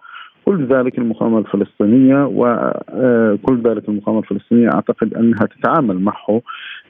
كل 0.49 0.67
ذلك 0.67 0.99
المقاومة 0.99 1.39
الفلسطينية 1.39 2.25
وكل 2.25 3.61
آه، 3.67 3.71
ذلك 3.71 3.89
المقاومة 3.89 4.21
الفلسطينية 4.21 4.69
أعتقد 4.75 5.15
أنها 5.15 5.47
تتعامل 5.59 6.01
معه 6.01 6.43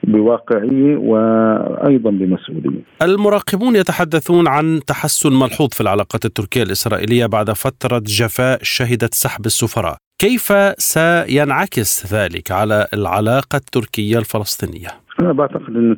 بواقعية 0.05 0.97
وأيضا 0.97 2.11
بمسؤولية. 2.11 2.81
المراقبون 3.03 3.77
يتحدثون 3.77 4.49
عن 4.49 4.81
تحسن 4.87 5.33
ملحوظ 5.33 5.69
في 5.73 5.81
العلاقات 5.81 6.25
التركية 6.25 6.63
الإسرائيلية 6.63 7.27
بعد 7.27 7.51
فترة 7.51 8.03
جفاء 8.07 8.59
شهدت 8.63 9.15
سحب 9.15 9.47
السفراء. 9.47 9.97
كيف 10.19 10.53
سينعكس 10.79 12.15
ذلك 12.15 12.51
على 12.51 12.87
العلاقة 12.95 13.57
التركية 13.57 14.19
الفلسطينية؟ 14.19 14.89
أنا 15.23 15.33
بعتقد 15.33 15.77
أن 15.77 15.97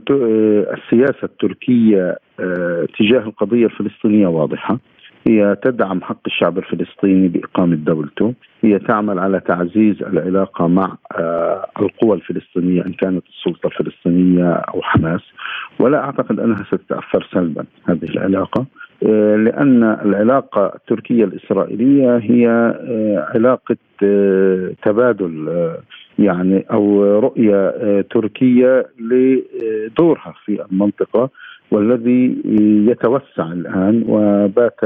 السياسة 0.74 1.24
التركية 1.24 2.16
آه، 2.40 2.86
تجاه 2.98 3.20
القضية 3.20 3.66
الفلسطينية 3.66 4.26
واضحة. 4.26 4.78
هي 5.26 5.56
تدعم 5.62 6.02
حق 6.02 6.20
الشعب 6.26 6.58
الفلسطيني 6.58 7.28
بإقامة 7.28 7.76
دولته. 7.76 8.34
هي 8.62 8.78
تعمل 8.78 9.18
على 9.18 9.40
تعزيز 9.40 10.02
العلاقة 10.02 10.66
مع 10.66 10.96
آه، 11.12 11.66
القوى 11.80 12.16
الفلسطينية 12.16 12.86
إن 12.86 12.92
كانت 12.92 13.24
السلطة 13.28 13.66
الفلسطينية 13.66 14.52
أو 14.52 14.82
حماس. 14.82 15.20
ولا 15.78 15.98
أعتقد 15.98 16.40
أنها 16.40 16.64
ستتأثر 16.64 17.28
سلبا 17.32 17.64
هذه 17.88 18.04
العلاقة 18.04 18.66
آه، 19.06 19.36
لأن 19.36 19.84
العلاقة 19.84 20.72
التركية 20.74 21.24
الإسرائيلية 21.24 22.16
هي 22.16 22.48
آه، 22.48 23.28
علاقة 23.34 23.76
تبادل 24.82 25.48
يعني 26.18 26.64
أو 26.70 27.04
رؤية 27.18 28.00
تركية 28.00 28.86
لدورها 29.00 30.34
في 30.44 30.64
المنطقة. 30.72 31.30
والذي 31.70 32.36
يتوسع 32.90 33.52
الآن 33.52 34.04
وبات 34.08 34.80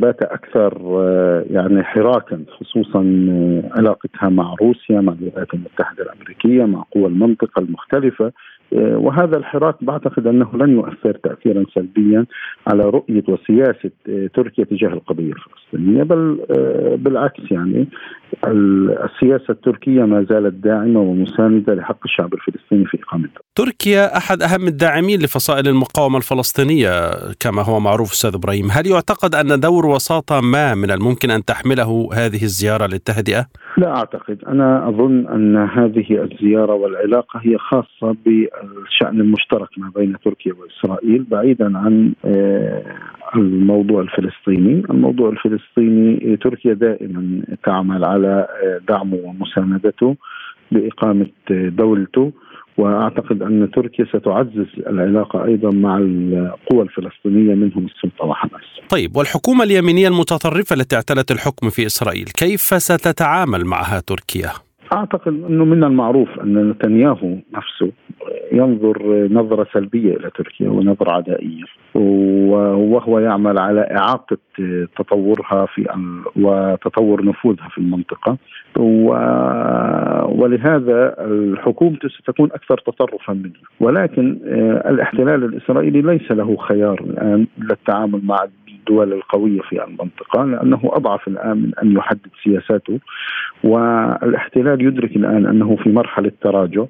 بات 0.00 0.22
أكثر 0.22 0.72
يعني 1.50 1.82
حراكا 1.84 2.44
خصوصا 2.60 3.00
علاقتها 3.78 4.28
مع 4.28 4.54
روسيا 4.62 5.00
مع 5.00 5.12
الولايات 5.12 5.54
المتحدة 5.54 6.02
الأمريكية 6.04 6.64
مع 6.64 6.84
قوى 6.94 7.06
المنطقة 7.06 7.60
المختلفة. 7.60 8.32
وهذا 8.72 9.36
الحراك 9.36 9.74
بعتقد 9.80 10.26
أنه 10.26 10.50
لن 10.54 10.72
يؤثر 10.72 11.12
تاثيرا 11.12 11.64
سلبيا 11.74 12.26
على 12.66 12.82
رؤية 12.84 13.22
وسياسة 13.28 13.90
تركيا 14.34 14.64
تجاه 14.64 14.88
القضية 14.88 15.32
الفلسطينية 15.32 16.02
بل 16.02 16.38
بالعكس 16.98 17.42
يعني 17.50 17.88
السياسة 18.46 19.50
التركية 19.50 20.02
ما 20.04 20.26
زالت 20.30 20.54
داعمة 20.54 21.00
ومساندة 21.00 21.74
لحق 21.74 21.98
الشعب 22.04 22.34
الفلسطيني 22.34 22.84
في 22.84 22.98
اقامته. 23.02 23.40
تركيا 23.54 24.16
أحد 24.16 24.42
أهم 24.42 24.66
الداعمين 24.66 25.18
لفصائل 25.18 25.68
المقاومة 25.68 26.16
الفلسطينية 26.16 27.10
كما 27.40 27.62
هو 27.62 27.80
معروف 27.80 28.12
أستاذ 28.12 28.34
إبراهيم، 28.34 28.68
هل 28.70 28.86
يعتقد 28.86 29.34
أن 29.34 29.60
دور 29.60 29.86
وساطة 29.86 30.40
ما 30.40 30.74
من 30.74 30.90
الممكن 30.90 31.30
أن 31.30 31.44
تحمله 31.44 32.08
هذه 32.14 32.42
الزيارة 32.42 32.86
للتهدئة؟ 32.86 33.46
لا 33.78 33.96
أعتقد، 33.96 34.38
أنا 34.48 34.88
أظن 34.88 35.26
أن 35.26 35.56
هذه 35.56 36.22
الزيارة 36.22 36.74
والعلاقة 36.74 37.40
هي 37.42 37.58
خاصة 37.58 38.16
بالشان 38.62 39.20
المشترك 39.20 39.68
ما 39.76 39.90
بين 39.96 40.16
تركيا 40.24 40.52
وإسرائيل 40.52 41.22
بعيدا 41.22 41.78
عن 41.78 42.12
آه، 42.24 42.82
الموضوع 43.34 44.00
الفلسطيني، 44.00 44.82
الموضوع 44.90 45.28
الفلسطيني 45.28 46.36
تركيا 46.36 46.74
دائما 46.74 47.42
تعمل 47.64 48.04
على 48.04 48.46
آه، 48.64 48.80
دعمه 48.88 49.16
ومساندته 49.24 50.16
بإقامة 50.72 51.26
آه، 51.50 51.68
دولته 51.68 52.32
وأعتقد 52.78 53.42
أن 53.42 53.70
تركيا 53.70 54.04
ستعزز 54.04 54.66
العلاقة 54.86 55.44
أيضا 55.44 55.70
مع 55.70 55.96
القوى 55.98 56.82
الفلسطينية 56.82 57.54
منهم 57.54 57.86
السلطة 57.86 58.24
وحماس. 58.24 58.64
طيب 58.90 59.16
والحكومة 59.16 59.64
اليمينية 59.64 60.08
المتطرفة 60.08 60.74
التي 60.74 60.96
اعتلت 60.96 61.30
الحكم 61.30 61.70
في 61.70 61.86
إسرائيل، 61.86 62.24
كيف 62.24 62.60
ستتعامل 62.60 63.64
معها 63.64 64.00
تركيا؟ 64.00 64.67
أعتقد 64.92 65.44
إنه 65.48 65.64
من 65.64 65.84
المعروف 65.84 66.40
أن 66.40 66.70
نتنياهو 66.70 67.36
نفسه 67.54 67.92
ينظر 68.52 69.28
نظرة 69.30 69.66
سلبية 69.72 70.16
إلى 70.16 70.30
تركيا 70.30 70.68
ونظرة 70.68 71.12
عدائية 71.12 71.64
وهو 71.94 73.18
يعمل 73.18 73.58
على 73.58 73.80
إعاقة 73.80 74.38
تطورها 74.96 75.66
في 75.66 75.88
وتطور 76.36 77.24
نفوذها 77.24 77.68
في 77.68 77.78
المنطقة. 77.78 78.36
ولهذا 80.38 81.14
الحكومة 81.18 81.98
ستكون 82.18 82.48
أكثر 82.52 82.78
تطرفا 82.78 83.32
منه. 83.32 83.52
ولكن 83.80 84.38
آه، 84.46 84.90
الاحتلال 84.90 85.44
الإسرائيلي 85.44 86.02
ليس 86.02 86.32
له 86.32 86.56
خيار 86.56 87.00
الآن 87.00 87.46
للتعامل 87.58 88.20
مع 88.24 88.44
الدول 88.88 89.12
القوية 89.12 89.60
في 89.60 89.84
المنطقة 89.84 90.44
لأنه 90.44 90.80
أضعف 90.84 91.28
الآن 91.28 91.56
من 91.56 91.72
أن 91.82 91.96
يحدد 91.96 92.30
سياساته 92.44 93.00
والاحتلال 93.64 94.82
يدرك 94.82 95.16
الآن 95.16 95.46
أنه 95.46 95.76
في 95.76 95.90
مرحلة 95.90 96.32
تراجع 96.40 96.84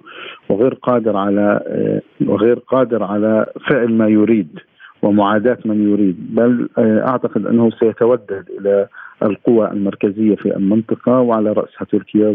وغير 0.49 0.75
قادر 0.75 1.17
على 1.17 1.61
آه، 1.67 2.02
وغير 2.26 2.59
قادر 2.59 3.02
على 3.02 3.47
فعل 3.69 3.93
ما 3.93 4.09
يريد 4.09 4.59
ومعاداة 5.02 5.59
من 5.64 5.93
يريد 5.93 6.35
بل 6.35 6.69
آه، 6.78 7.09
أعتقد 7.09 7.47
أنه 7.47 7.71
سيتودد 7.71 8.45
إلى 8.61 8.88
القوى 9.23 9.71
المركزية 9.71 10.35
في 10.35 10.57
المنطقة 10.57 11.21
وعلى 11.21 11.53
رأسها 11.53 11.85
تركيا 11.93 12.29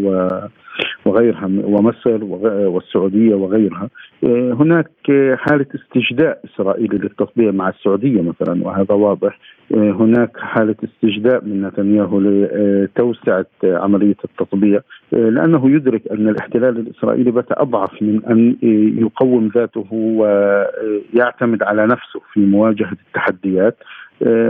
وغيرها 1.05 1.49
ومصر 1.63 2.23
والسعودية 2.45 3.35
وغيرها. 3.35 3.89
آه، 4.23 4.53
هناك 4.53 4.91
حالة 5.35 5.65
استجداء 5.75 6.41
إسرائيلي 6.45 6.97
للتطبيع 6.97 7.51
مع 7.51 7.69
السعودية 7.69 8.21
مثلا 8.21 8.63
وهذا 8.63 8.95
واضح. 8.95 9.39
آه، 9.73 9.91
هناك 9.91 10.37
حالة 10.37 10.75
استجداء 10.83 11.45
من 11.45 11.61
نتنياهو 11.61 12.19
لتوسعة 12.19 13.45
عملية 13.63 14.15
التطبيع. 14.25 14.79
لأنه 15.11 15.69
يدرك 15.69 16.07
أن 16.11 16.27
الاحتلال 16.27 16.77
الإسرائيلي 16.77 17.31
بات 17.31 17.51
أضعف 17.51 18.01
من 18.01 18.25
أن 18.25 18.55
يقوم 18.97 19.51
ذاته 19.55 19.87
ويعتمد 19.91 21.63
على 21.63 21.85
نفسه 21.85 22.19
في 22.33 22.39
مواجهة 22.39 22.97
التحديات. 23.07 23.77
آه، 23.79 24.02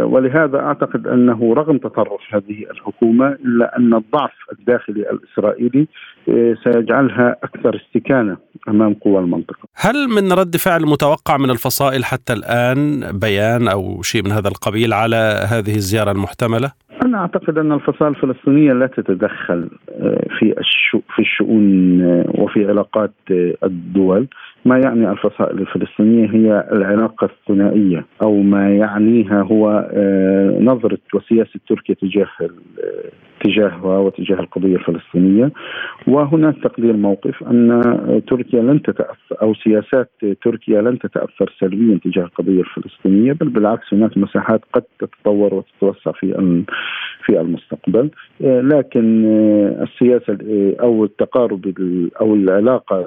ولهذا 0.03 0.59
أعتقد 0.59 1.07
أنه 1.07 1.53
رغم 1.53 1.77
تطرف 1.77 2.21
هذه 2.31 2.65
الحكومة 2.71 3.27
إلا 3.27 3.77
أن 3.77 3.93
الضعف 3.93 4.31
الداخلي 4.59 5.09
الإسرائيلي 5.11 5.87
آه، 6.29 6.55
سيجعلها 6.63 7.35
أكثر 7.43 7.75
استكانة 7.75 8.37
أمام 8.67 8.93
قوى 8.93 9.19
المنطقة. 9.19 9.67
هل 9.75 10.07
من 10.07 10.31
رد 10.31 10.57
فعل 10.57 10.81
متوقع 10.81 11.37
من 11.37 11.49
الفصائل 11.49 12.05
حتى 12.05 12.33
الآن 12.33 13.01
بيان 13.19 13.67
أو 13.67 14.01
شيء 14.01 14.23
من 14.23 14.31
هذا 14.31 14.47
القبيل 14.47 14.93
على 14.93 15.47
هذه 15.51 15.75
الزيارة 15.75 16.11
المحتملة؟ 16.11 16.71
أنا 17.05 17.17
أعتقد 17.17 17.57
أن 17.57 17.71
الفصائل 17.71 18.11
الفلسطينية 18.11 18.73
لا 18.73 18.87
تتدخل 18.87 19.69
آه، 19.89 20.25
في 20.39 20.55
في 21.15 21.19
الشؤون 21.19 22.01
وفي 22.27 22.65
علاقات 22.65 23.13
الدول 23.63 24.27
ما 24.65 24.77
يعني 24.77 25.11
الفصائل 25.11 25.59
الفلسطينية 25.59 26.29
هي 26.31 26.67
العلاقة 26.71 27.25
الثنائية 27.25 28.05
أو 28.21 28.41
ما 28.41 28.75
يعنيها 28.75 29.41
هو 29.41 29.89
آه، 29.93 30.57
نظرة 30.59 30.97
وسياسة 31.13 31.59
تركيا 31.67 31.95
تجاه 31.95 32.27
تجاهها 33.43 33.97
وتجاه 33.97 34.39
القضية 34.39 34.75
الفلسطينية. 34.75 35.51
وهناك 36.07 36.55
تقدير 36.63 36.93
موقف 36.93 37.43
أن 37.43 37.81
تركيا 38.27 38.61
لن 38.61 38.81
تتأثر 38.81 39.41
أو 39.41 39.53
سياسات 39.53 40.09
تركيا 40.43 40.81
لن 40.81 40.99
تتأثر 40.99 41.53
سلبيا 41.59 41.99
تجاه 42.03 42.23
القضية 42.23 42.59
الفلسطينية 42.61 43.33
بل 43.33 43.49
بالعكس 43.49 43.93
هناك 43.93 44.17
مساحات 44.17 44.61
قد 44.73 44.83
تتطور 44.99 45.53
وتتوسع 45.53 46.11
في 46.11 46.27
في 47.25 47.39
المستقبل. 47.41 48.09
لكن 48.41 49.25
السياسة 49.81 50.37
أو 50.81 51.03
التقارب 51.03 51.73
أو 52.21 52.35
العلاقة 52.35 53.05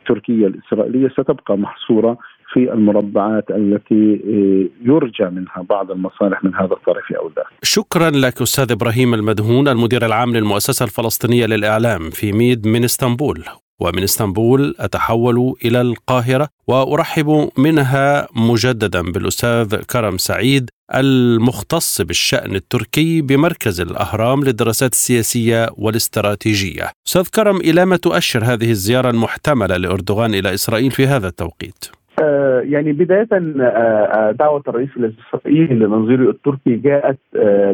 التركية 0.00 0.46
الإسرائيلية 0.46 1.08
ستبقى 1.08 1.58
محصورة 1.58 2.18
في 2.52 2.72
المربعات 2.72 3.50
التي 3.50 4.20
آه، 4.26 4.88
يرجى 4.88 5.24
منها 5.24 5.66
بعض 5.70 5.90
المصالح 5.90 6.44
من 6.44 6.54
هذا 6.54 6.72
الطرف 6.72 7.12
أو 7.12 7.30
ذاك. 7.36 7.46
شكرا 7.62 8.10
لك 8.10 8.42
أستاذ 8.42 8.72
إبراهيم 8.72 9.14
المدهون 9.14 9.68
المدير 9.68 10.06
العام 10.06 10.32
للمؤسسة 10.32 10.84
الفلسطينية 10.84 11.46
للإعلام 11.46 12.10
في 12.10 12.32
ميد 12.32 12.66
من 12.66 12.84
إسطنبول. 12.84 13.44
ومن 13.80 14.02
إسطنبول 14.02 14.74
أتحول 14.78 15.54
إلى 15.64 15.80
القاهرة 15.80 16.48
وأرحب 16.66 17.50
منها 17.58 18.28
مجددا 18.36 19.02
بالأستاذ 19.02 19.76
كرم 19.76 20.18
سعيد 20.18 20.70
المختص 20.94 22.00
بالشأن 22.00 22.54
التركي 22.54 23.22
بمركز 23.22 23.80
الأهرام 23.80 24.44
للدراسات 24.44 24.92
السياسية 24.92 25.68
والاستراتيجية. 25.76 26.90
أستاذ 27.06 27.28
كرم 27.34 27.56
إلى 27.56 27.84
ما 27.84 27.96
تؤشر 27.96 28.44
هذه 28.44 28.70
الزيارة 28.70 29.10
المحتملة 29.10 29.76
لأردوغان 29.76 30.34
إلى 30.34 30.54
إسرائيل 30.54 30.90
في 30.90 31.06
هذا 31.06 31.28
التوقيت؟ 31.28 32.01
آه، 32.20 32.60
يعني 32.60 32.92
بداية 32.92 33.28
آه، 33.32 33.62
آه، 33.62 34.30
دعوة 34.30 34.62
الرئيس 34.68 34.90
الإسرائيلي 34.96 35.74
لنظيره 35.74 36.30
التركي 36.30 36.76
جاءت 36.76 37.18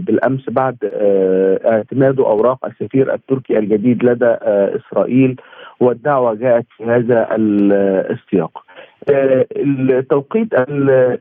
بالأمس 0.07 0.51
بعد 0.51 0.77
اعتماد 1.65 2.21
أوراق 2.21 2.67
السفير 2.67 3.15
التركي 3.15 3.59
الجديد 3.59 4.05
لدى 4.05 4.37
إسرائيل 4.77 5.41
والدعوة 5.81 6.35
جاءت 6.35 6.67
في 6.77 6.85
هذا 6.85 7.29
السياق. 8.11 8.65
التوقيت 9.11 10.49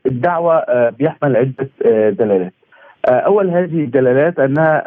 الدعوة 0.05 0.89
بيحمل 0.89 1.35
عدة 1.35 1.69
دلالات. 2.09 2.53
أول 3.05 3.49
هذه 3.49 3.83
الدلالات 3.83 4.39
أنها 4.39 4.83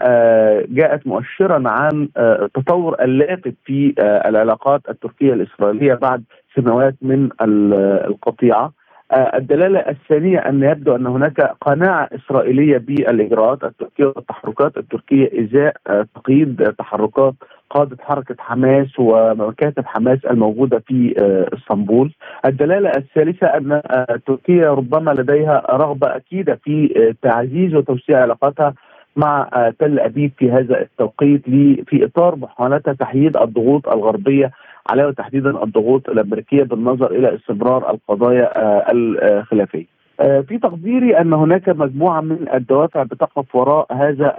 جاءت 0.66 1.06
مؤشرا 1.06 1.62
عن 1.66 2.08
التطور 2.18 3.04
اللافت 3.04 3.54
في 3.64 3.94
العلاقات 4.26 4.80
التركية 4.88 5.32
الإسرائيلية 5.32 5.94
بعد 5.94 6.24
سنوات 6.56 6.94
من 7.02 7.28
القطيعة 7.40 8.72
آه، 9.12 9.36
الدلالة 9.36 9.78
الثانية 9.78 10.38
أن 10.38 10.62
يبدو 10.62 10.96
أن 10.96 11.06
هناك 11.06 11.40
قناعة 11.60 12.08
إسرائيلية 12.12 12.78
بالإجراءات 12.78 13.64
التركية 13.64 14.04
والتحركات 14.04 14.76
التركية 14.76 15.30
إزاء 15.44 15.76
آه، 15.86 16.06
تقييد 16.14 16.74
تحركات 16.78 17.34
قادة 17.70 17.96
حركة 18.00 18.34
حماس 18.38 18.88
ومكاتب 18.98 19.86
حماس 19.86 20.18
الموجودة 20.30 20.78
في 20.78 21.14
آه، 21.18 21.56
إسطنبول. 21.56 22.12
الدلالة 22.44 22.90
الثالثة 22.96 23.46
أن 23.46 23.82
تركيا 24.26 24.70
ربما 24.70 25.10
لديها 25.10 25.66
رغبة 25.70 26.16
أكيدة 26.16 26.60
في 26.64 27.14
تعزيز 27.22 27.74
وتوسيع 27.74 28.22
علاقاتها 28.22 28.74
مع 29.16 29.48
تل 29.78 29.98
أبيب 29.98 30.32
في 30.38 30.50
هذا 30.50 30.80
التوقيت 30.80 31.44
في 31.86 32.04
إطار 32.04 32.36
محاولتها 32.36 32.92
تحييد 32.94 33.36
الضغوط 33.36 33.88
الغربية 33.88 34.50
عليها 34.88 35.10
تحديدا 35.10 35.62
الضغوط 35.64 36.08
الأمريكية 36.08 36.62
بالنظر 36.62 37.10
إلى 37.10 37.34
استمرار 37.34 37.90
القضايا 37.90 38.58
آه، 38.58 38.86
الخلافية. 38.92 40.00
آه، 40.20 40.40
في 40.40 40.58
تقديري 40.58 41.20
أن 41.20 41.32
هناك 41.32 41.68
مجموعة 41.68 42.20
من 42.20 42.46
الدوافع 42.54 43.02
بتقف 43.02 43.56
وراء 43.56 43.86
هذا 43.92 44.36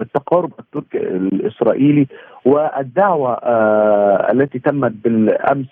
التقارب 0.00 0.50
التركي 0.58 0.98
الإسرائيلي 0.98 2.06
والدعوة 2.44 3.32
آه 3.32 4.32
التي 4.32 4.58
تمت 4.58 4.92
بالأمس 5.04 5.66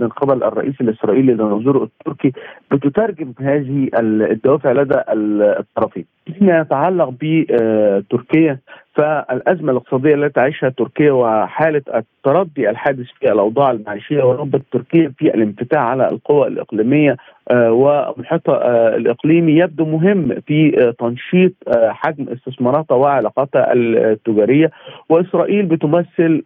من 0.00 0.08
قبل 0.08 0.42
الرئيس 0.44 0.74
الإسرائيلي 0.80 1.32
للنظور 1.32 1.82
التركي 1.82 2.32
بتترجم 2.70 3.32
هذه 3.40 3.88
الدوافع 4.30 4.72
لدى 4.72 4.94
الطرفين. 5.08 6.04
فيما 6.38 6.58
يتعلق 6.58 7.14
بتركيا 7.20 8.58
فالأزمة 8.94 9.72
الاقتصادية 9.72 10.14
التي 10.14 10.40
تعيشها 10.40 10.68
تركيا 10.68 11.12
وحالة 11.12 11.82
التردي 11.94 12.70
الحادث 12.70 13.06
في 13.20 13.32
الأوضاع 13.32 13.70
المعيشية 13.70 14.24
ورغبه 14.24 14.60
تركيا 14.72 15.12
في 15.18 15.34
الانفتاح 15.34 15.80
على 15.80 16.08
القوى 16.08 16.48
الإقليمية 16.48 17.16
آه، 17.50 17.72
ومحيطها 17.72 18.54
آه، 18.54 18.96
الإقليمي 18.96 19.52
يبدو 19.52 19.84
مهم 19.84 20.40
في 20.46 20.80
آه، 20.80 20.90
تنشيط 20.90 21.52
حجم 21.76 22.26
استثماراتها 22.28 22.94
وعلاقاتها 22.94 23.72
التجارية. 23.72 24.70
وإسرائيل 25.08 25.66
بتمثل 25.66 26.42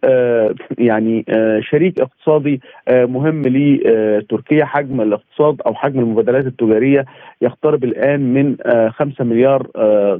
يعني 0.77 1.25
شريك 1.59 2.01
اقتصادي 2.01 2.61
مهم 2.89 3.41
لتركيا 3.41 4.65
حجم 4.65 5.01
الاقتصاد 5.01 5.61
أو 5.61 5.73
حجم 5.73 5.99
المبادلات 5.99 6.45
التجارية 6.45 7.05
يقترب 7.41 7.83
الآن 7.83 8.33
من 8.33 8.55
5 8.89 9.23
مليار 9.23 9.67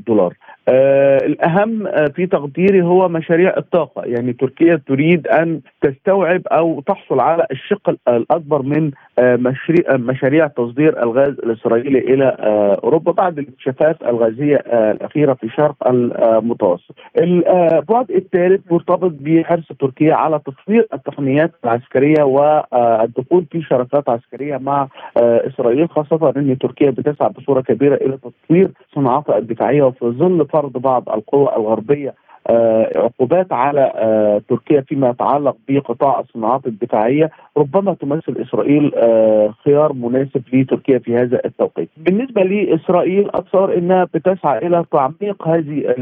دولار. 0.08 0.34
آه 0.70 1.18
الأهم 1.18 1.88
آه 1.88 2.06
في 2.16 2.26
تقديري 2.26 2.82
هو 2.82 3.08
مشاريع 3.10 3.58
الطاقة 3.58 4.02
يعني 4.06 4.34
تركيا 4.34 4.82
تريد 4.88 5.28
أن 5.28 5.62
تستوعب 5.82 6.42
أو 6.48 6.82
تحصل 6.82 7.20
على 7.20 7.46
الشق 7.52 7.96
الأكبر 8.08 8.62
من 8.62 8.92
آه 9.20 9.36
مشاريع 9.36 9.98
مشاريع 9.98 10.48
تصدير 10.48 11.04
الغاز 11.04 11.28
الإسرائيلي 11.30 12.00
إلى 12.00 12.26
آه 12.40 12.80
أوروبا 12.84 13.12
بعد 13.12 13.40
الاكتشافات 13.40 14.02
الغازية 14.02 14.56
آه 14.56 14.92
الأخيرة 14.92 15.34
في 15.34 15.50
شرق 15.50 15.88
المتوسط. 15.88 16.96
البعد 17.22 18.12
الثالث 18.12 18.72
مرتبط 18.72 19.12
بحرص 19.20 19.68
تركيا 19.80 20.14
على 20.16 20.40
تطوير 20.40 20.88
التقنيات 20.94 21.52
العسكرية 21.64 22.24
والدخول 22.24 23.46
في 23.52 23.62
شراكات 23.62 24.10
عسكرية 24.10 24.58
مع 24.58 24.88
آه 25.18 25.48
إسرائيل 25.48 25.90
خاصة 25.90 26.34
إن 26.38 26.58
تركيا 26.58 26.90
بتسعى 26.90 27.30
بصورة 27.30 27.62
كبيرة 27.62 27.96
إلى 27.96 28.18
تطوير 28.18 28.72
صناعاتها 28.96 29.38
الدفاعية 29.38 29.84
وفي 29.84 30.06
ظل 30.06 30.46
فرض 30.58 30.78
بعض 30.78 31.10
القوى 31.10 31.56
الغربية 31.58 32.14
آه 32.50 32.92
عقوبات 32.96 33.54
على 33.54 33.92
آه 33.96 34.42
تركيا 34.50 34.82
فيما 34.82 35.10
يتعلق 35.10 35.56
بقطاع 35.70 36.20
الصناعات 36.20 36.68
الدفاعية 36.68 37.30
ربما 37.58 37.94
تمثل 37.94 38.36
إسرائيل 38.42 38.92
آه 38.96 39.54
خيار 39.66 39.94
مناسب 39.94 40.42
لتركيا 40.54 41.00
في 41.00 41.16
هذا 41.16 41.42
التوقيت. 41.46 41.90
بالنسبة 41.98 42.42
لإسرائيل 42.44 43.30
اتصور 43.34 43.78
إنها 43.78 44.04
بتسعى 44.04 44.68
إلى 44.68 44.86
تعميق 44.92 45.48
هذه 45.48 45.96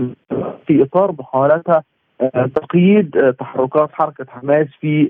في 0.68 0.84
إطار 0.84 1.12
محاولاتها 1.20 1.84
تقييد 2.56 3.34
تحركات 3.40 3.90
حركة 3.92 4.26
حماس 4.30 4.68
في 4.82 5.10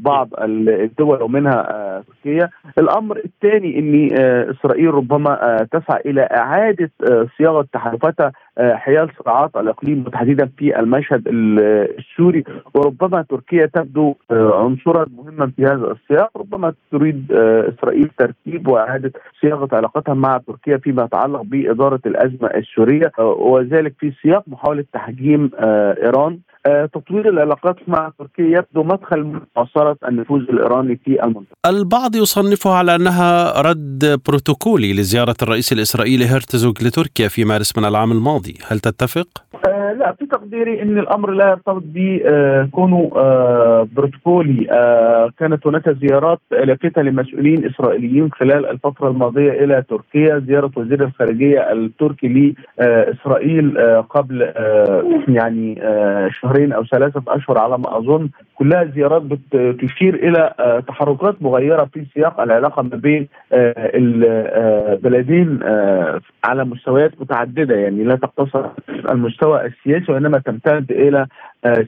بعض 0.00 0.28
الدول 0.38 1.22
ومنها 1.22 1.62
تركيا، 2.08 2.48
الأمر 2.78 3.16
الثاني 3.24 3.78
ان 3.78 4.08
إسرائيل 4.50 4.94
ربما 4.94 5.56
تسعى 5.72 6.00
إلى 6.06 6.22
إعادة 6.36 6.90
صياغة 7.38 7.66
تحالفاتها 7.72 8.32
حيال 8.60 9.10
صراعات 9.24 9.56
الإقليم 9.56 10.04
وتحديدا 10.06 10.50
في 10.58 10.80
المشهد 10.80 11.28
السوري. 11.28 12.44
وربما 12.74 13.22
تركيا 13.22 13.66
تبدو 13.66 14.14
عنصرا 14.30 15.06
مهما 15.16 15.52
في 15.56 15.64
هذا 15.64 15.92
السياق. 15.92 16.30
ربما 16.36 16.72
تريد 16.92 17.32
إسرائيل 17.32 18.10
ترتيب 18.18 18.68
وإعادة 18.68 19.12
صياغة 19.40 19.68
علاقتها 19.72 20.14
مع 20.14 20.38
تركيا 20.46 20.76
فيما 20.76 21.04
يتعلق 21.04 21.42
بإدارة 21.42 22.00
الأزمة 22.06 22.48
السورية. 22.48 23.12
وذلك 23.18 23.94
في 23.98 24.12
سياق 24.22 24.42
محاولة 24.46 24.84
تحجيم 24.92 25.50
إيران. 25.58 26.38
تطوير 26.64 27.28
العلاقات 27.28 27.76
مع 27.88 28.12
تركيا 28.18 28.44
يبدو 28.58 28.82
مدخل 28.82 29.24
من 29.24 29.40
معصرة 29.56 29.96
النفوذ 30.08 30.40
الإيراني 30.40 31.00
في 31.04 31.24
المنطقة 31.24 31.56
البعض 31.66 32.16
يصنفها 32.16 32.74
على 32.74 32.94
أنها 32.94 33.60
رد 33.60 34.20
بروتوكولي 34.28 34.92
لزيارة 34.92 35.36
الرئيس 35.42 35.72
الإسرائيلي 35.72 36.24
هرتزوغ 36.26 36.72
لتركيا 36.82 37.28
في 37.28 37.44
مارس 37.44 37.78
من 37.78 37.84
العام 37.84 38.12
الماضي 38.12 38.54
هل 38.66 38.80
تتفق؟ 38.80 39.28
لا 39.92 40.12
في 40.12 40.26
تقديري 40.26 40.82
إن 40.82 40.98
الأمر 40.98 41.30
لا 41.30 41.48
يرتبط 41.48 41.82
بكونه 41.84 43.10
آه 43.16 43.88
بروتوكولي. 43.96 44.66
آه 44.70 45.30
كانت 45.38 45.66
هناك 45.66 45.90
زيارات 45.90 46.38
لافته 46.50 47.02
لمسؤولين 47.02 47.66
إسرائيليين 47.66 48.30
خلال 48.32 48.66
الفترة 48.66 49.08
الماضية 49.08 49.50
إلى 49.64 49.84
تركيا. 49.88 50.38
زيارة 50.38 50.70
وزير 50.76 51.04
الخارجية 51.04 51.72
التركي 51.72 52.54
لإسرائيل 52.78 53.78
آه 53.78 54.00
قبل 54.00 54.52
يعني 55.28 55.80
شهرين 56.30 56.72
أو 56.72 56.84
ثلاثة 56.84 57.22
أشهر 57.28 57.58
على 57.58 57.78
ما 57.78 57.98
أظن. 57.98 58.28
كلها 58.54 58.84
زيارات 58.84 59.22
بتشير 59.52 60.14
إلى 60.14 60.54
تحركات 60.88 61.42
مغيرة 61.42 61.84
في 61.84 62.04
سياق 62.14 62.40
العلاقة 62.40 62.82
ما 62.82 62.96
بين 62.96 63.28
البلدين 63.94 65.58
على 66.44 66.64
مستويات 66.64 67.12
متعددة. 67.20 67.74
يعني 67.76 68.04
لا 68.04 68.16
تقتصر 68.16 68.66
المستوى 69.10 69.66
السياسي 69.78 70.12
وإنما 70.12 70.38
تمتد 70.38 70.92
إلى 70.92 71.26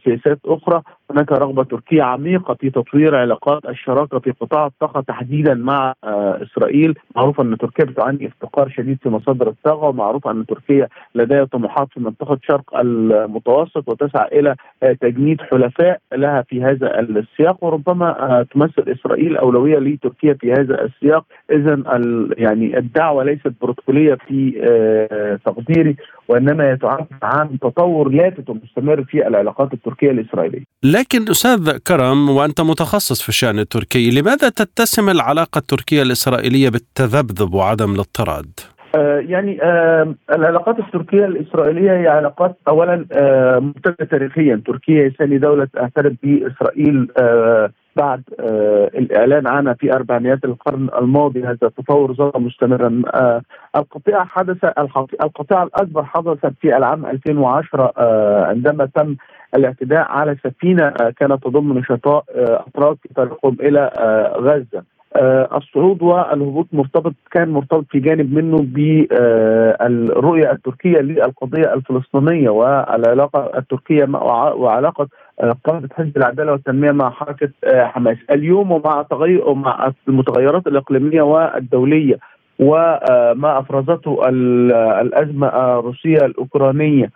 سياسات 0.04 0.38
أخرى. 0.46 0.82
هناك 1.10 1.32
رغبة 1.32 1.64
تركية 1.64 2.02
عميقة 2.02 2.54
في 2.54 2.70
تطوير 2.70 3.16
علاقات 3.16 3.64
الشراكة 3.68 4.18
في 4.18 4.30
قطاع 4.30 4.66
الطاقة 4.66 5.00
تحديدا 5.00 5.54
مع 5.54 5.94
إسرائيل. 6.42 6.94
معروف 7.16 7.40
أن 7.40 7.58
تركيا 7.58 7.84
بتعاني 7.84 8.26
افتقار 8.26 8.68
شديد 8.68 8.98
في 9.02 9.08
مصادر 9.08 9.48
الطاقه 9.48 9.88
ومعروف 9.88 10.26
أن 10.26 10.46
تركيا 10.46 10.88
لديها 11.14 11.44
طموحات 11.44 11.88
في 11.94 12.00
منطقة 12.00 12.38
شرق 12.42 12.76
المتوسط 12.76 13.88
وتسعى 13.88 14.40
إلى 14.40 14.54
تجنيد 15.00 15.40
حلفاء 15.40 16.00
لها 16.12 16.42
في 16.42 16.62
هذا 16.62 17.00
السياق. 17.00 17.64
وربما 17.64 18.46
تمثل 18.54 18.84
إسرائيل 18.88 19.36
أولوية 19.36 19.78
لتركيا 19.78 20.34
في 20.34 20.52
هذا 20.52 20.84
السياق. 20.84 21.24
اذا 21.52 21.82
يعني 22.38 22.78
الدعوة 22.78 23.24
ليست 23.24 23.52
بروتوكولية 23.62 24.14
في 24.14 24.50
تقديري. 25.44 25.96
وإنما 26.30 26.70
يتعامل 26.70 27.06
عن 27.22 27.58
تطور 27.58 28.08
لافت 28.08 28.50
ومستمر 28.50 29.04
في 29.04 29.26
العلاقات 29.26 29.72
التركية 29.72 30.10
الإسرائيلية. 30.10 30.64
لكن 30.84 31.22
أستاذ 31.30 31.78
كرم 31.78 32.30
وأنت 32.30 32.60
متخصص 32.60 33.22
في 33.22 33.28
الشأن 33.28 33.58
التركي، 33.58 34.10
لماذا 34.10 34.48
تتسم 34.48 35.08
العلاقة 35.10 35.58
التركية 35.58 36.02
الإسرائيلية 36.02 36.68
بالتذبذب 36.68 37.54
وعدم 37.54 37.94
الاضطراد؟ 37.94 38.50
آه 38.96 39.18
يعني 39.28 39.62
آه 39.62 40.14
العلاقات 40.32 40.78
التركية 40.78 41.24
الإسرائيلية 41.24 41.90
هي 41.90 42.08
علاقات 42.08 42.58
اولا 42.68 43.06
آه 43.12 43.58
ممتده 43.58 44.04
تاريخيا، 44.10 44.62
تركيا 44.66 45.04
هي 45.04 45.10
ثاني 45.10 45.38
دولة 45.38 45.68
اعترف 45.78 46.12
بإسرائيل 46.22 47.08
بعد 47.96 48.22
الإعلان 48.94 49.46
عنها 49.46 49.74
في 49.74 49.92
اربعينيات 49.92 50.44
القرن 50.44 50.88
الماضي 50.98 51.42
هذا 51.44 51.58
التطور 51.62 52.12
ظل 52.14 52.32
مستمرا. 52.34 53.02
القطيعه 53.76 54.24
حدث 54.24 54.64
القطيعه 55.22 55.62
الأكبر 55.62 56.04
حدثت 56.04 56.52
في 56.60 56.76
العام 56.76 57.06
2010 57.06 57.92
عندما 58.48 58.86
تم 58.94 59.16
الاعتداء 59.56 60.06
على 60.10 60.36
سفينة 60.44 60.90
كانت 60.90 61.44
تضم 61.44 61.78
نشطاء 61.78 62.24
اتراك 62.36 62.96
في 63.02 63.14
طريقهم 63.14 63.56
إلى 63.60 63.90
غزة. 64.36 64.82
الصعود 65.56 66.02
والهبوط 66.02 66.66
مرتبط 66.72 67.14
كان 67.30 67.48
مرتبط 67.48 67.84
في 67.90 68.00
جانب 68.00 68.34
منه 68.34 68.56
بالرؤيه 68.62 70.50
التركية 70.52 70.98
للقضية 70.98 71.74
الفلسطينية 71.74 72.50
والعلاقة 72.50 73.58
التركية 73.58 74.04
وعلاقة 74.54 75.08
قاده 75.64 75.88
حزب 75.94 76.16
العدالة 76.16 76.52
والتنمية 76.52 76.90
مع 76.92 77.10
حركة 77.10 77.50
حماس. 77.66 78.16
اليوم 78.30 78.72
ومع 78.72 79.02
تغير 79.02 79.48
ومع 79.48 79.92
المتغيرات 80.08 80.66
الإقليمية 80.66 81.22
والدولية 81.22 82.18
وما 82.58 83.58
افرزته 83.58 84.28
الأزمة 85.00 85.48
الروسية 85.78 86.16
الأوكرانية 86.16 87.10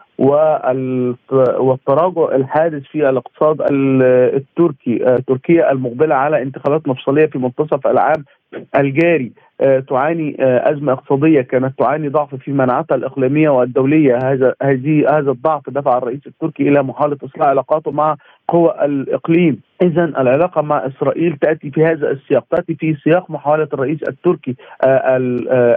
والتراجع 1.59 2.35
الحادث 2.35 2.83
في 2.83 3.09
الاقتصاد 3.09 3.57
التركي 3.71 5.23
تركيا 5.27 5.73
المقبلة 5.73 6.15
على 6.15 6.43
انتخابات 6.43 6.89
مفصلية 6.89 7.27
في 7.27 7.39
منتصف 7.39 7.87
العام 7.87 8.25
الجاري 8.77 9.33
تعاني 9.89 10.37
أزمة 10.41 10.93
اقتصادية 10.93 11.41
كانت 11.41 11.79
تعاني 11.79 12.09
ضعف 12.09 12.35
في 12.35 12.53
مناعتها 12.53 12.95
الإقليمية 12.95 13.49
والدولية. 13.49 14.19
هذا 14.25 14.55
هذه 14.63 15.19
هذا 15.19 15.31
الضعف 15.31 15.71
دفع 15.71 15.99
الرئيس 15.99 16.21
التركي 16.27 16.69
إلى 16.69 16.83
محاولة 16.83 17.17
إصلاح 17.25 17.49
علاقاته 17.49 17.91
مع 17.91 18.17
قوى 18.49 18.75
الإقليم. 18.85 19.61
اذا 19.83 20.05
العلاقة 20.05 20.63
مع 20.63 20.87
إسرائيل 20.87 21.37
تأتي 21.37 21.71
في 21.71 21.85
هذا 21.85 22.11
السياق 22.11 22.45
تأتي 22.51 22.75
في 22.75 22.97
سياق 23.05 23.31
محاولة 23.31 23.69
الرئيس 23.75 24.03
التركي 24.09 24.57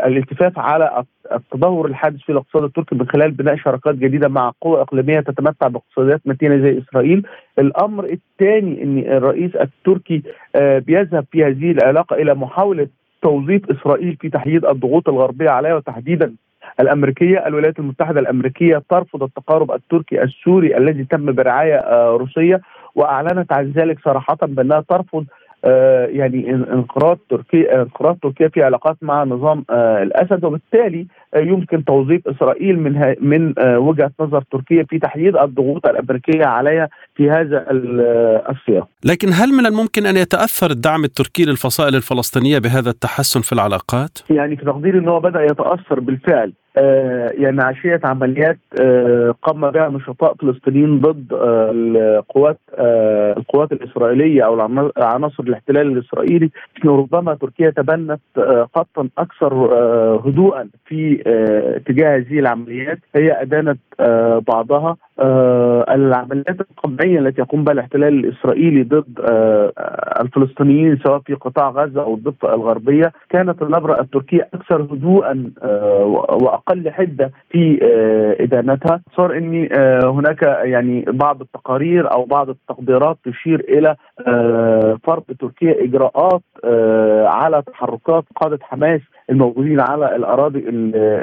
الالتفاف 0.06 0.60
على 0.60 1.04
التدهور 1.36 1.86
الحادث 1.88 2.20
في 2.20 2.32
الاقتصاد 2.32 2.64
التركي 2.64 2.96
من 2.96 3.08
خلال 3.08 3.32
بناء 3.32 3.56
شراكات 3.56 3.96
جديدة 3.96 4.28
مع 4.28 4.52
قوى 4.62 4.82
إقليمية 4.82 5.20
تتمتع 5.20 5.68
باقتصاديات 5.68 6.22
متينة 6.26 6.58
زي 6.58 6.78
إسرائيل. 6.78 7.28
الأمر 7.60 8.06
الثاني 8.06 8.84
إن 8.84 8.98
الرئيس 9.00 9.56
التركي 9.56 10.22
بيذهب 10.56 11.26
في 11.32 11.44
هذه 11.44 11.72
العلاقة 11.72 12.16
إلى 12.16 12.34
محاولة 12.36 12.88
توظيف 13.22 13.72
إسرائيل 13.72 14.18
في 14.22 14.30
تحديد 14.30 14.66
الضغوط 14.66 15.10
الغربية 15.10 15.50
عليها 15.50 15.76
وتحديدا 15.76 16.34
الأمريكية، 16.80 17.48
الولايات 17.48 17.80
المتحدة 17.80 18.20
الأمريكية 18.20 18.84
ترفض 18.90 19.24
التقارب 19.24 19.72
التركي 19.72 20.24
السوري 20.24 20.78
الذي 20.78 21.04
تم 21.04 21.32
برعاية 21.32 22.10
روسية 22.10 22.62
وأعلنت 22.96 23.52
عن 23.54 23.72
ذلك 23.72 24.00
صراحة 24.00 24.38
بأنها 24.42 24.84
ترفض 24.90 25.26
آه، 25.26 25.47
يعني 26.10 26.54
انقراض 26.54 27.18
تركيا 27.30 27.82
انقراض 27.82 28.18
تركيا 28.24 28.48
في 28.48 28.64
علاقات 28.64 28.98
مع 29.02 29.24
نظام 29.24 29.66
آه، 29.70 30.04
الأسد 30.04 30.46
وبالتالي 30.46 31.08
آه، 31.34 31.40
يمكن 31.40 31.86
توظيف 31.86 32.28
إسرائيل 32.28 32.80
من 32.80 33.16
من 33.22 33.54
وجهة 33.78 34.12
نظر 34.20 34.44
تركيا 34.52 34.84
في 34.90 35.00
تحديد 35.00 35.38
الضغوط 35.38 35.86
الأمريكية 35.86 36.46
عليها 36.46 36.90
في 37.16 37.30
هذا 37.30 37.66
السياق. 37.72 38.88
لكن 39.06 39.28
هل 39.34 39.50
من 39.50 39.66
الممكن 39.66 40.06
أن 40.06 40.18
يتأثر 40.18 40.72
الدعم 40.72 41.04
التركي 41.04 41.46
للفصائل 41.46 41.96
الفلسطينية 41.96 42.60
بهذا 42.60 42.90
التحسن 42.90 43.42
في 43.42 43.54
العلاقات؟ 43.54 44.18
يعني 44.30 44.56
في 44.56 44.66
تقديري 44.66 45.00
إنه 45.00 45.20
بدأ 45.20 45.44
يتأثر 45.44 46.00
بالفعل 46.00 46.48
آه، 46.48 46.67
يعني 47.38 47.64
عشية 47.64 48.00
عمليات 48.04 48.58
آه، 48.82 49.36
قام 49.44 49.72
بها 49.72 49.90
نشطاء 49.90 50.34
فلسطينيين 50.34 51.00
ضد 51.00 51.34
آه، 51.34 51.72
القوات 51.74 52.60
القوات 53.38 53.72
الإسرائيلية 53.72 54.46
أو 54.46 54.62
عناصر 54.98 55.44
الاحتلال 55.44 55.88
الإسرائيلي. 55.88 56.50
ربما 56.86 57.34
تركيا 57.34 57.70
تبنت 57.70 58.20
خطا 58.76 59.10
أكثر 59.18 59.54
هدوءا 60.26 60.70
في 60.86 61.22
اتجاه 61.76 62.18
هذه 62.18 62.40
العمليات. 62.40 63.00
هي 63.16 63.42
أدانت 63.42 63.80
بعضها 64.48 64.98
العمليات 65.90 66.62
القمعية 66.62 67.20
التي 67.20 67.42
يقوم 67.42 67.64
بها 67.64 67.74
الاحتلال 67.74 68.26
الإسرائيلي 68.26 68.84
ضد 68.84 69.20
الفلسطينيين 70.22 71.00
سواء 71.04 71.20
في 71.20 71.34
قطاع 71.34 71.70
غزة 71.70 72.02
أو 72.04 72.14
الضفة 72.16 72.54
الغربية. 72.54 73.12
كانت 73.30 73.62
النبرة 73.62 74.02
التركية 74.02 74.48
أكثر 74.54 74.82
هدوءا 74.82 75.52
وأقل 76.42 76.67
أقل 76.68 76.92
حدة 76.92 77.32
في 77.50 77.80
آه، 77.84 78.44
ادانتها 78.44 79.02
صار 79.18 79.38
ان 79.38 79.70
آه، 79.72 80.10
هناك 80.10 80.42
يعني 80.44 81.06
بعض 81.08 81.42
التقارير 81.42 82.12
أو 82.12 82.26
بعض 82.26 82.50
التقديرات 82.50 83.18
تشير 83.26 83.60
إلى 83.60 83.96
آه، 84.28 85.00
فرض 85.04 85.24
تركيا 85.40 85.84
إجراءات 85.84 86.42
على 87.28 87.62
تحركات 87.62 88.24
قادة 88.36 88.60
حماس 88.62 89.02
الموجودين 89.30 89.80
على 89.80 90.16
الأراضي 90.16 90.64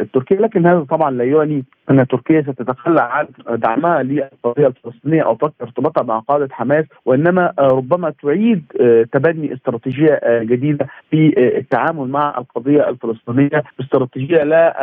التركية 0.02 0.36
لكن 0.36 0.66
هذا 0.66 0.80
طبعا 0.90 1.10
لا 1.10 1.24
يعني 1.24 1.64
أن 1.90 2.06
تركيا 2.06 2.42
ستتخلى 2.42 3.00
عن 3.00 3.26
دعمها 3.48 4.02
للقضية 4.02 4.66
الفلسطينية 4.66 5.22
أو 5.22 5.34
فك 5.36 5.52
ارتباطها 5.62 6.02
مع 6.02 6.18
قادة 6.18 6.48
حماس 6.52 6.84
وإنما 7.04 7.52
ربما 7.58 8.12
تعيد 8.22 8.64
تبني 9.12 9.54
استراتيجية 9.54 10.20
جديدة 10.24 10.86
في 11.10 11.34
التعامل 11.58 12.08
مع 12.08 12.38
القضية 12.38 12.88
الفلسطينية 12.88 13.62
استراتيجيه 13.80 14.42
لا 14.42 14.74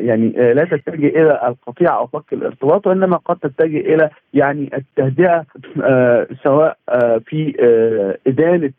يعني 0.00 0.28
لا 0.54 0.64
تتجه 0.64 1.06
إلى 1.06 1.40
القطيعه 1.48 1.98
أو 1.98 2.06
فك 2.06 2.32
الارتباط 2.32 2.86
وإنما 2.86 3.16
قد 3.16 3.36
تتجه 3.36 3.94
إلى 3.94 4.10
يعني 4.34 4.70
التهدئة 4.74 5.44
سواء 6.44 6.76
في 7.26 7.54
إدانة 8.26 8.70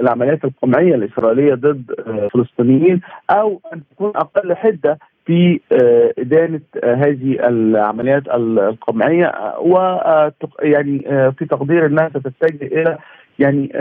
العمليات 0.00 0.44
القمعية 0.44 0.94
الإسرائيلية 0.94 1.54
ضد 1.54 1.84
الفلسطينيين 2.24 3.00
أو 3.30 3.60
أن 3.72 3.82
تكون 3.90 4.12
أقل 4.16 4.56
حدة 4.56 4.98
في 5.26 5.60
آه، 5.72 6.12
إدانة 6.18 6.60
آه، 6.84 6.94
هذه 6.94 7.48
العمليات 7.48 8.22
القمعية 8.28 9.32
و 9.60 9.98
يعني 10.62 11.04
آه، 11.06 11.30
في 11.38 11.44
تقدير 11.44 11.86
أنها 11.86 12.08
ستتجه 12.08 12.66
إلى 12.66 12.98
يعني 13.38 13.72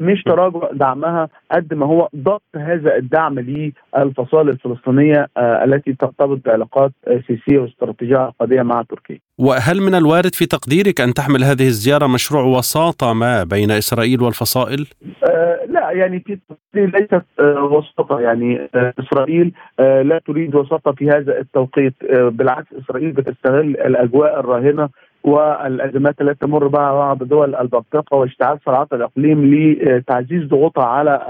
مش 0.00 0.22
تراجع 0.22 0.70
دعمها 0.72 1.28
قد 1.52 1.74
ما 1.74 1.86
هو 1.86 2.08
ضبط 2.16 2.42
هذا 2.56 2.96
الدعم 2.96 3.38
للفصائل 3.38 4.48
الفلسطينية 4.48 5.26
التي 5.38 5.92
ترتبط 5.92 6.40
بعلاقات 6.44 6.92
سياسية 7.06 7.58
واستراتيجية 7.58 8.16
عقديه 8.16 8.62
مع 8.62 8.82
تركيا. 8.82 9.18
وهل 9.38 9.80
من 9.80 9.94
الوارد 9.94 10.34
في 10.34 10.46
تقديرك 10.46 11.00
أن 11.00 11.14
تحمل 11.14 11.44
هذه 11.44 11.66
الزيارة 11.66 12.06
مشروع 12.06 12.42
وساطة 12.42 13.12
ما 13.12 13.44
بين 13.44 13.70
إسرائيل 13.70 14.22
والفصائل؟ 14.22 14.86
آه 15.24 15.55
لا 15.76 15.90
يعني 15.90 16.20
في 16.20 16.38
ليست 16.74 17.22
آه 17.40 17.64
وساطه 17.64 18.20
يعني 18.20 18.68
آه 18.74 18.94
إسرائيل 19.00 19.52
آه 19.80 20.02
لا 20.02 20.18
تريد 20.26 20.54
وساطه 20.54 20.92
في 20.92 21.10
هذا 21.10 21.38
التوقيت. 21.38 21.94
بالعكس 22.12 22.66
إسرائيل 22.72 23.12
بتستغل 23.12 23.66
الأجواء 23.70 24.40
الراهنة 24.40 24.88
والأزمات 25.24 26.20
التي 26.20 26.46
تمر 26.46 26.66
بها 26.66 26.92
بعض 26.92 27.22
دول 27.22 27.54
المنطقة 27.54 28.16
واشتعال 28.16 28.58
صراعات 28.66 28.92
الإقليم 28.92 29.44
لتعزيز 29.54 30.42
ضغوطها 30.48 30.84
على 30.84 31.20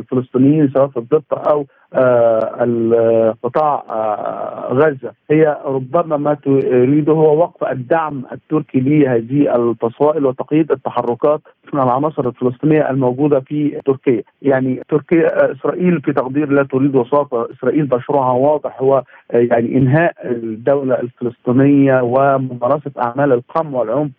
الفلسطينيين 0.00 0.70
سواء 0.74 0.88
في 0.88 0.96
الضفة 0.96 1.36
أو 1.36 1.66
آه، 1.94 2.56
القطاع 2.60 3.84
آه، 3.90 4.72
غزة. 4.72 5.12
هي 5.30 5.58
ربما 5.64 6.16
ما 6.16 6.34
تريده 6.34 7.12
هو 7.12 7.38
وقف 7.38 7.64
الدعم 7.64 8.24
التركي 8.32 8.80
لهذه 8.80 9.56
الفصائل 9.56 10.26
وتقييد 10.26 10.72
التحركات 10.72 11.40
من 11.72 11.80
العناصر 11.80 12.28
الفلسطينية 12.28 12.90
الموجودة 12.90 13.40
في 13.40 13.80
تركيا، 13.86 14.22
يعني 14.42 14.82
تركيا 14.88 15.52
إسرائيل 15.52 16.00
في 16.00 16.12
تقدير 16.12 16.48
لا 16.48 16.62
تريد 16.62 16.96
وساطه، 16.96 17.48
إسرائيل 17.52 17.88
مشروعها 17.92 18.32
واضح 18.32 18.82
هو 18.82 19.02
يعني 19.30 19.76
إنهاء 19.76 20.14
الدولة 20.24 20.94
الفلسطينية 20.94 22.00
وممارسة 22.02 22.90
أعمال 22.98 23.32
القمع 23.32 23.78
والعنف 23.78 24.12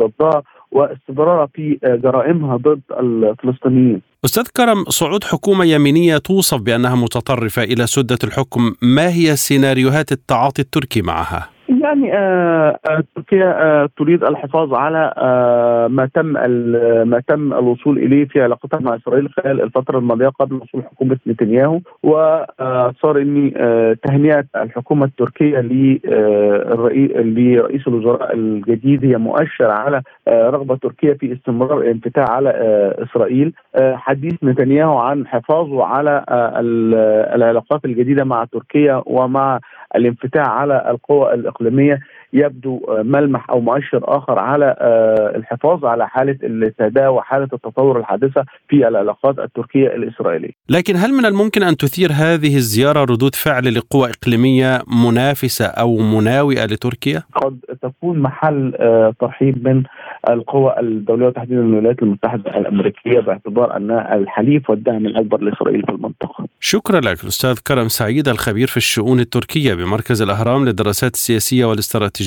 ضدها. 0.00 0.42
واستمرارها 0.72 1.48
في 1.54 1.78
جرائمها 1.82 2.56
ضد 2.56 2.80
الفلسطينيين. 3.00 4.02
أستاذ 4.24 4.44
كرم 4.56 4.84
صعود 4.88 5.24
حكومة 5.24 5.64
يمينية 5.64 6.18
توصف 6.18 6.60
بأنها 6.60 6.94
متطرفة 6.94 7.62
إلى 7.62 7.86
سدة 7.86 8.18
الحكم، 8.24 8.74
ما 8.82 9.08
هي 9.08 9.36
سيناريوهات 9.36 10.12
التعاطي 10.12 10.62
التركي 10.62 11.02
معها؟ 11.02 11.48
يعني 11.68 12.12
آه, 12.18 12.78
آه، 12.90 13.04
تركيا 13.16 13.62
آه 13.62 13.88
تريد 13.98 14.24
الحفاظ 14.24 14.74
على 14.74 15.14
ما 15.90 16.08
تم 16.14 16.26
ما 17.08 17.22
تم 17.28 17.52
الوصول 17.52 17.98
إليه 17.98 18.24
في 18.24 18.42
علاقتها 18.42 18.80
مع 18.80 18.94
إسرائيل 18.94 19.28
خلال 19.28 19.62
الفترة 19.62 19.98
الماضية 19.98 20.28
قبل 20.28 20.54
وصول 20.54 20.82
حكومة 20.82 21.18
نتنياهو. 21.26 21.80
وصار 22.02 23.18
إني 23.18 23.50
تهنئة 24.02 24.44
الحكومة 24.56 25.04
التركية 25.04 25.60
لرئيس 27.20 27.88
الوزراء 27.88 28.34
الجديد 28.34 29.04
هي 29.04 29.16
مؤشر 29.16 29.70
على 29.70 30.02
رغبة 30.28 30.76
تركيا 30.76 31.14
في 31.14 31.32
استمرار 31.32 31.80
الانفتاح 31.80 32.30
على 32.30 32.50
إسرائيل. 32.98 33.52
حديث 33.76 34.34
نتنياهو 34.44 34.98
عن 34.98 35.26
حفاظه 35.26 35.84
على 35.84 36.24
العلاقات 37.34 37.84
الجديدة 37.84 38.24
مع 38.24 38.44
تركيا 38.44 39.02
ومع 39.06 39.58
الانفتاح 39.96 40.48
على 40.48 40.90
القوى 40.90 41.34
الاقليميه 41.60 42.00
يبدو 42.32 42.80
ملمح 42.88 43.50
أو 43.50 43.60
مؤشر 43.60 44.00
آخر 44.04 44.38
على 44.38 44.76
آه، 44.80 45.36
الحفاظ 45.36 45.84
على 45.84 46.08
حالة 46.08 46.38
التهدئه 46.42 47.08
وحالة 47.08 47.48
التطور 47.52 47.98
الحادثة 47.98 48.44
في 48.68 48.88
العلاقات 48.88 49.38
التركية 49.38 49.86
الإسرائيلية. 49.86 50.50
لكن 50.68 50.96
هل 50.96 51.12
من 51.12 51.24
الممكن 51.24 51.62
أن 51.62 51.76
تثير 51.76 52.10
هذه 52.12 52.56
الزيارة 52.56 53.00
ردود 53.00 53.34
فعل 53.34 53.74
لقوى 53.74 54.10
إقليمية 54.10 54.82
منافسة 55.04 55.66
أو 55.66 55.96
مناوئة 55.96 56.64
لتركيا؟ 56.64 57.22
قد 57.34 57.58
تكون 57.82 58.18
محل 58.18 58.74
آه، 58.80 59.14
ترحيب 59.20 59.68
من 59.68 59.82
القوى 60.30 60.74
الدولية 60.80 61.26
وتحديدا 61.26 61.60
الولايات 61.60 62.02
المتحدة 62.02 62.58
الأمريكية 62.58 63.20
باعتبار 63.20 63.76
انها 63.76 64.14
الحليف 64.14 64.70
والدعم 64.70 65.06
الأكبر 65.06 65.40
لإسرائيل 65.40 65.82
في 65.82 65.92
المنطقة. 65.92 66.46
شكرا 66.60 67.00
لك 67.00 67.22
الاستاذ 67.22 67.58
كرم 67.66 67.88
سعيد 67.88 68.28
الخبير 68.28 68.66
في 68.66 68.76
الشؤون 68.76 69.20
التركية 69.20 69.74
بمركز 69.74 70.22
الأهرام 70.22 70.64
للدراسات 70.64 71.14
السياسية 71.14 71.64
والاستراتيجية 71.64 72.17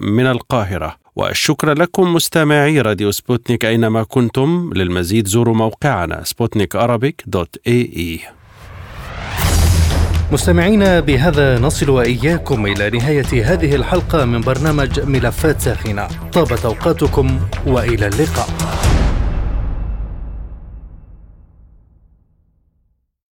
من 0.00 0.26
القاهرة. 0.26 0.96
والشكر 1.16 1.72
لكم 1.72 2.14
مستمعي 2.14 2.80
راديو 2.80 3.10
سبوتنيك 3.10 3.64
أينما 3.64 4.02
كنتم. 4.02 4.70
للمزيد 4.74 5.26
زوروا 5.26 5.54
موقعنا 5.54 6.24
سبوتنيك 6.24 6.76
dot 7.26 7.56
ae. 7.66 8.20
مستمعينا 10.32 11.00
بهذا 11.00 11.58
نصل 11.58 11.90
وإياكم 11.90 12.66
إلى 12.66 12.90
نهاية 12.90 13.52
هذه 13.52 13.74
الحلقة 13.74 14.24
من 14.24 14.40
برنامج 14.40 15.00
ملفات 15.00 15.60
ساخنة. 15.60 16.08
طابت 16.32 16.64
أوقاتكم 16.64 17.40
وإلى 17.66 18.06
اللقاء. 18.06 18.48